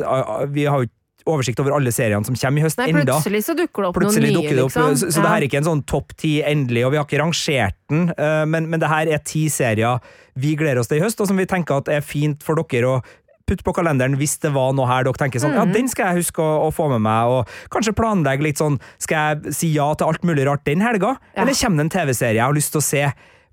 [0.55, 3.03] Vi har jo ikke oversikt over alle seriene som kommer i høst Nei, enda.
[3.15, 4.95] plutselig så dukker det opp Plutselig noen nye, det opp, liksom.
[4.99, 7.21] så, så det her er ikke en sånn topp ti endelig, og vi har ikke
[7.23, 9.99] rangert den, uh, men, men det her er ti serier
[10.35, 12.89] vi gleder oss til i høst, og som vi tenker at er fint for dere
[12.97, 13.01] å
[13.45, 15.73] putte på kalenderen hvis det var noe her dere tenker sånn, ja, Mhm.
[15.75, 19.35] den skal jeg huske å, å få med meg, og kanskje planlegge litt sånn, skal
[19.43, 21.43] jeg si ja til alt mulig rart den helga, Ja.
[21.43, 23.03] eller kommer det en TV-serie jeg har lyst til å se?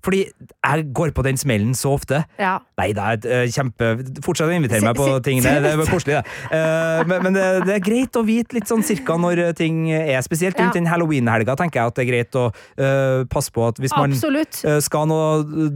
[0.03, 2.23] Fordi jeg går på den smellen så ofte.
[2.41, 2.59] Ja.
[2.77, 3.91] Nei, det er et, eh, kjempe
[4.25, 5.41] Fortsett å invitere meg på ting.
[5.41, 6.25] Det, det er koselig, det.
[6.51, 10.21] Eh, men men det, det er greit å vite litt sånn cirka når ting er
[10.25, 10.57] spesielt.
[10.59, 10.79] Rundt Ja.
[10.81, 14.11] den halloween-helga tenker jeg at det er greit å uh, passe på at hvis man
[14.11, 14.63] Absolutt.
[14.65, 15.19] eh, skal nå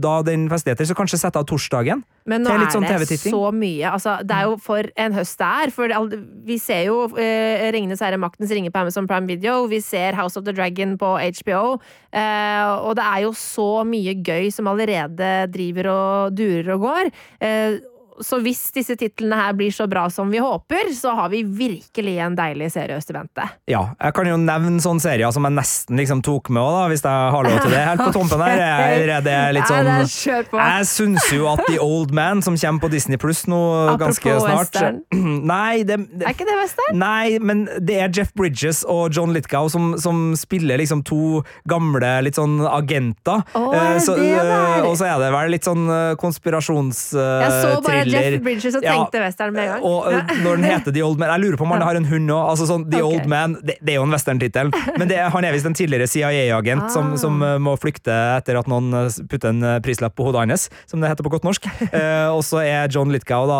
[0.00, 2.04] da den festligheter, så kanskje sette av torsdagen.
[2.26, 3.86] Men nå er er sånn det så mye.
[3.86, 5.72] Altså, det er jo for en høst det er.
[5.74, 5.92] For
[6.46, 9.60] vi ser jo eh, Ringenes herre, Maktens ringer på Amazon Prime Video.
[9.70, 11.78] Vi ser House of the Dragon på HBO.
[12.10, 17.12] Eh, og det er jo så mye gøy som allerede driver og durer og går.
[18.24, 22.16] Så hvis disse titlene her blir så bra som vi håper, så har vi virkelig
[22.24, 23.48] en deilig seriøst i vente.
[23.70, 27.04] Ja, jeg kan jo nevne sånne serier som jeg nesten liksom tok med òg, hvis
[27.04, 27.82] jeg har lov til det.
[27.90, 28.54] Helt på tompen her.
[28.66, 29.88] Jeg, jeg, det er litt sånn.
[30.56, 33.58] Jeg syns jo at The Old Man, som kommer på Disney Pluss nå
[34.00, 35.00] ganske Apropos snart western.
[35.52, 36.98] Nei, det, det, Er ikke det western?
[37.00, 42.12] Nei, men det er Jeff Bridges og John Litgow som, som spiller liksom to gamle
[42.26, 43.44] litt sånn agenter.
[43.56, 46.12] Eh, er det så, eh, og så er det vel litt sånn eh,
[48.06, 48.32] Konspirasjonsthriller.
[48.32, 48.96] Jeff Bridges og Ja,
[49.26, 49.82] western med en gang.
[49.84, 50.20] og ja.
[50.44, 52.42] når den heter The Old Man Jeg lurer på om han har en hund òg.
[52.50, 53.18] Altså sånn, The okay.
[53.20, 56.06] Old Man det, det er jo en western-tittel, men det, han er visst en tidligere
[56.08, 57.16] CIA-agent som, Ah.
[57.16, 60.68] som som, må flykte etter at noen eh, putter en eh, prislapp på hodet hans,
[60.86, 61.66] som det heter på godt norsk.
[61.96, 63.58] Eh, og så er John Lithgow, da,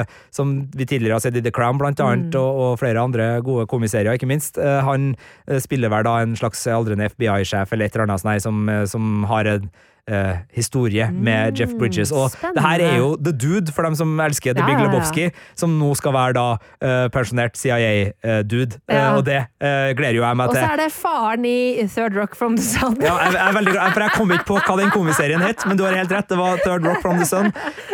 [0.00, 2.40] eh, som vi tidligere har sett i The Crown, blant annet, Mm.
[2.40, 4.56] og, og flere andre gode komiserier, ikke minst.
[4.58, 5.14] Eh, han
[5.48, 8.84] eh, spiller vel da en slags aldrende FBI-sjef eller et eller annet sånt, som, eh,
[8.86, 9.70] som har en
[10.10, 12.12] eh, historie med Mm, Jeff Bridges.
[12.12, 14.82] Og det her er jo The Dude, for dem som elsker The Ja, Big.
[14.82, 18.78] Lebowski, som nå skal være da uh, pensjonert CIA-dude.
[18.90, 19.14] Ja.
[19.16, 20.58] og det eh, gleder jo jeg meg til.
[20.58, 22.96] Og så er det faren i Third Rock from the Sun.
[23.02, 25.66] Ja, jeg, jeg er veldig glad, for jeg kom ikke på hva den komiserien het,
[25.68, 26.28] men du har helt rett.
[26.30, 27.52] Det var Third Rock from the Sun.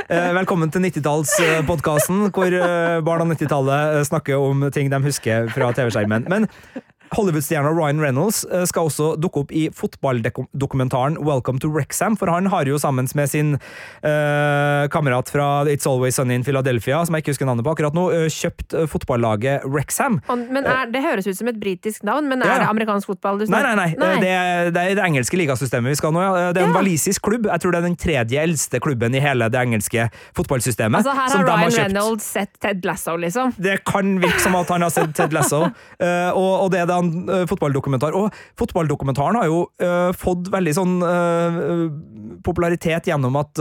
[0.09, 5.49] Eh, velkommen til 90-tallspodkasten, hvor eh, barn av 90-tallet eh, snakker om ting de husker
[5.55, 6.29] fra TV-skjermen.
[6.31, 6.49] Men
[7.17, 12.47] Hollywood-stjerna Ryan Reynolds eh, skal også dukke opp i fotballdokumentaren Welcome to Wrexham, for han
[12.53, 13.55] har jo sammen med sin
[14.03, 17.97] eh, kamerat fra It's Always Sunny in Philadelphia, som jeg ikke husker navnet på akkurat
[17.97, 20.21] nå, eh, kjøpt fotballaget Wrexham.
[20.29, 23.39] Men er, Det høres ut som et britisk navn, men er Ja, det amerikansk fotball
[23.39, 24.15] Nei, snakker nei, nei.
[24.21, 26.23] Det, er, det er det engelske ligasystemet vi skal nå.
[26.23, 26.53] Ja.
[26.53, 26.79] Det er en Ja.
[26.79, 27.47] walisisk klubb.
[27.49, 31.01] Jeg tror det er den tredje eldste klubben i hele det engelske fotballsystemet.
[31.01, 31.79] Altså Her har Ryan kjøpt.
[31.87, 33.55] Reynolds sett Ted Lasso, liksom.
[33.59, 36.87] Det kan virke som at han har sett Ted Lasso, uh, og, og det er
[36.91, 38.17] da en uh, fotballdokumentar.
[38.19, 41.59] Og fotballdokumentaren har jo uh, fått veldig sånn eh,
[42.45, 43.61] popularitet gjennom at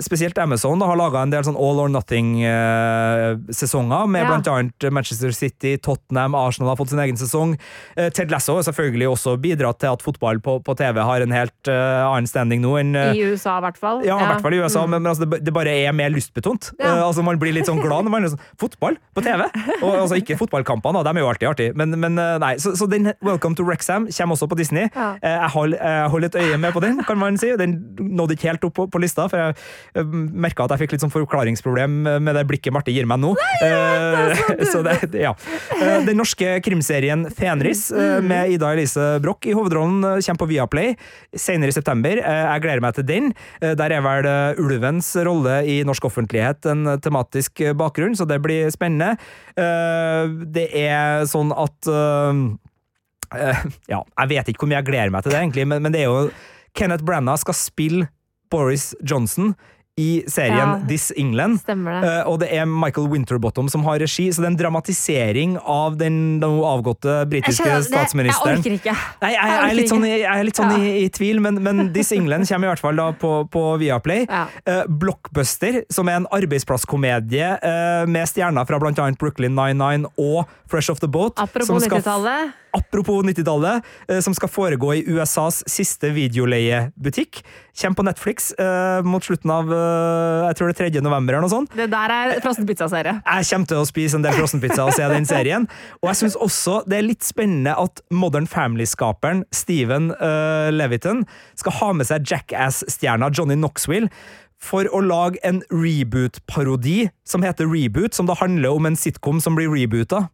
[0.00, 4.28] Spesielt Amazon da, har laga en del sånn all or nothing-sesonger, med Ja.
[4.54, 7.58] annet Manchester City, Tottenham, Arsenal har fått sin egen sesong.
[7.96, 11.32] Eh, Ted Lasso har selvfølgelig også bidratt til at fotball på, på TV har en
[11.32, 14.04] helt eh, annen standing nå enn eh, I USA, i hvert fall.
[14.06, 14.90] ja, i hvert fall i USA, Mm.
[14.90, 16.70] men, men altså, det, det bare er mer lystbetont.
[16.78, 16.84] Ja.
[16.94, 19.42] Eh, altså, man blir litt sånn glad når man er sånn Fotball på TV!
[19.82, 22.54] Og altså, Ikke fotballkampene, de er jo alltid artige, men, men eh, nei.
[22.62, 24.86] Så, så den Welcome to Rexham kommer også på Disney.
[24.94, 25.16] Ja.
[25.22, 27.50] Eh, Jeg holder, holder et øye med på den, kan man si.
[27.58, 29.54] Den nådde ikke helt opp på, på lista, for jeg
[29.96, 33.32] merka at jeg fikk litt sånn forklaringsproblem med det blikket Marte gir meg nå.
[33.64, 35.32] Eh, så det, ja.
[35.78, 37.98] Eh, Den norske krimserien Fenris Mm.
[38.00, 40.94] eh, med Ida Elise Broch i hovedrollen eh, kommer på Viaplay
[41.34, 42.18] senere i september.
[42.20, 43.30] Eh, Jeg gleder meg til den.
[43.62, 48.16] Eh, Der er vel eh, ulvens rolle i norsk offentlighet en eh, tematisk eh, bakgrunn,
[48.18, 49.16] så det blir spennende.
[49.56, 52.44] Eh, Det er sånn at eh,
[53.38, 55.94] eh, Ja, jeg vet ikke hvor mye jeg gleder meg til det, egentlig, men, men
[55.94, 56.30] det er jo
[56.78, 58.08] Kenneth Branagh skal spille
[58.52, 59.54] Boris Johnson
[59.98, 60.78] i serien Ja.
[60.88, 61.60] This England.
[61.66, 61.74] Det.
[61.74, 65.96] Eh, og det er Michael Winterbottom som har regi, så det er en dramatisering av
[65.98, 68.58] den den avgåtte britiske statsministeren.
[68.62, 68.94] Jeg orker ikke.
[69.22, 70.78] Nei, jeg, jeg, Jeg er litt sånn, i- jeg er litt sånn Ja.
[70.78, 74.26] i, i tvil, men, men This England kommer i hvert fall da på, på Viaplay.
[74.28, 74.46] Ja.
[74.68, 80.90] Uh, Blockbuster, som er en arbeidsplasskomedie uh, med stjerner fra annet Brooklyn 99 og Fresh
[80.92, 81.38] Off The Boat.
[81.40, 82.52] Apropos 90-tallet.
[82.76, 87.40] Apropos 90-tallet, eh, som skal foregå i USAs siste videoleiebutikk.
[87.78, 88.50] Kjem på Netflix
[89.06, 89.70] mot slutten av
[90.48, 91.02] jeg tror det er 3.
[91.04, 91.76] november eller noe sånt.
[91.76, 93.18] Det der er frossen pizza-serie.
[93.22, 95.68] Jeg kommer til å spise en del frossenpizza og se den serien.
[96.02, 101.24] Og jeg syns også det er litt spennende at Modern Family-skaperen Steven uh, Leviton
[101.58, 104.12] skal ha med seg Jackass-stjerna Johnny Knoxville
[104.58, 109.54] for å lage en reboot-parodi som heter Reboot, som da handler om en sitcom som
[109.58, 110.26] blir reboota.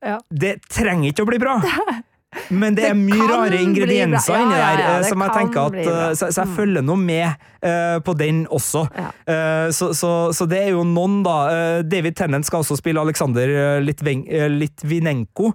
[0.00, 0.16] Ja.
[0.32, 1.58] Det trenger ikke å bli bra!
[2.54, 4.36] Men det er mye rare ingredienser.
[4.36, 6.50] Ja, inni ja, der, ja, eh, det som jeg tenker at eh, Så, så jeg
[6.50, 6.54] Mm.
[6.56, 7.26] følger nå med
[7.66, 8.84] uh, på den også.
[8.94, 9.08] Ja.
[9.34, 11.34] Eh, så, så, så det er jo noen, da.
[11.50, 14.22] Uh, David Tennant skal også spille Alexander eh, Litven,
[14.60, 15.50] Litvinenko,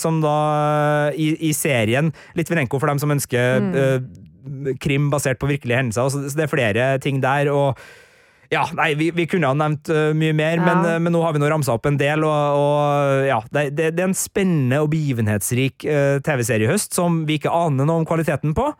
[0.00, 0.34] som da
[1.14, 3.62] i, i serien Litvinenko for dem som ønsker
[4.48, 4.74] Mm.
[4.80, 6.08] krim basert på virkelige hendelser.
[6.10, 7.50] Så, så det er flere ting der.
[7.52, 7.76] og
[8.52, 10.64] ja, nei, vi, vi kunne ha nevnt uh, mye mer, Ja.
[10.64, 12.24] men, uh, men nå har vi nå ramsa opp en del.
[12.24, 16.96] Og, og ja, det, det, det er en spennende og begivenhetsrik uh, TV-serie i høst
[16.96, 18.70] som vi ikke aner noe om kvaliteten på.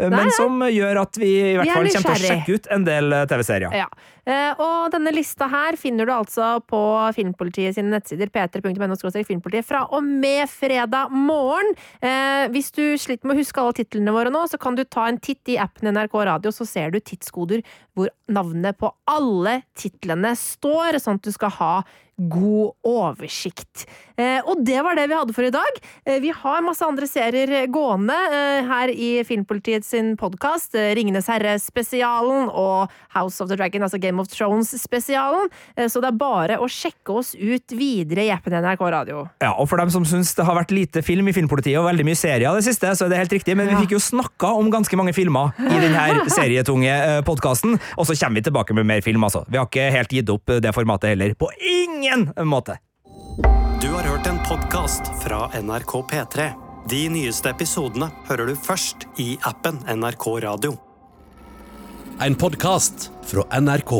[0.00, 2.70] Uh, men som gjør at vi i hvert er fall kommer til å sjekke ut
[2.76, 3.80] en del uh, TV-serier.
[3.84, 3.88] Ja.
[4.26, 6.80] Eh, og denne lista her finner du altså på
[7.14, 11.76] Filmpolitiet sine nettsider p3.no filmpolitiet fra og med fredag morgen.
[12.02, 15.06] Eh, hvis du sliter med å huske alle titlene våre nå, så kan du ta
[15.06, 17.62] en titt i appen NRK Radio, så ser du tidskoder
[17.94, 21.72] hvor navnet på alle titlene står, sånn at du skal ha
[22.16, 23.84] god oversikt.
[24.16, 25.80] Eh, og det var det vi hadde for i dag.
[26.08, 30.76] Eh, vi har masse andre serier gående eh, her i Filmpolitiet sin podkast.
[30.96, 35.50] Ringenes herre-spesialen og House of the Dragon, altså Game of Thrones-spesialen.
[35.90, 39.26] Så det er bare å sjekke oss ut videre i appen NRK Radio.
[39.44, 42.06] Ja, og for dem som syns det har vært lite film i Filmpolitiet og veldig
[42.08, 44.70] mye serier det siste, så er det helt riktig, men vi fikk jo snakka om
[44.72, 46.94] ganske mange filmer i denne serietunge
[47.28, 49.44] podkasten, og så kommer vi tilbake med mer film, altså.
[49.50, 51.36] Vi har ikke helt gitt opp det formatet heller.
[51.38, 52.05] På ingen
[52.44, 52.78] måte!
[53.80, 56.50] Du har hørt en podkast fra NRK P3.
[56.90, 60.76] De nyeste episodene hører du først i appen NRK Radio.
[62.22, 63.92] En podkast fra NRK.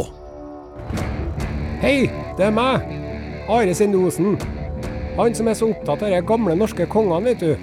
[1.82, 2.06] Hei,
[2.38, 2.86] det er meg.
[3.50, 4.38] Are Sindosen.
[5.16, 7.56] Han som er så opptatt av de gamle norske kongene, vet du.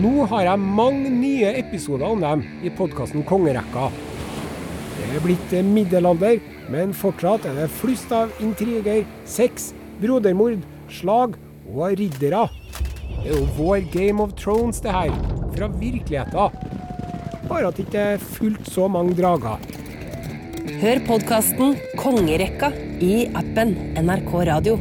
[0.00, 3.90] Nå har jeg mange nye episoder om dem i podkasten Kongerekka.
[5.12, 6.38] Det er blitt middelalder,
[6.72, 9.66] men fortsatt er det flust av intriger, sex,
[10.00, 11.34] brodermord, slag
[11.68, 12.46] og riddere.
[13.18, 15.12] Det er jo vår Game of Thrones, det her.
[15.52, 16.56] Fra virkeligheten.
[17.44, 19.60] Bare at det ikke er fullt så mange drager.
[20.80, 22.72] Hør podkasten Kongerekka
[23.04, 24.80] i appen NRK Radio.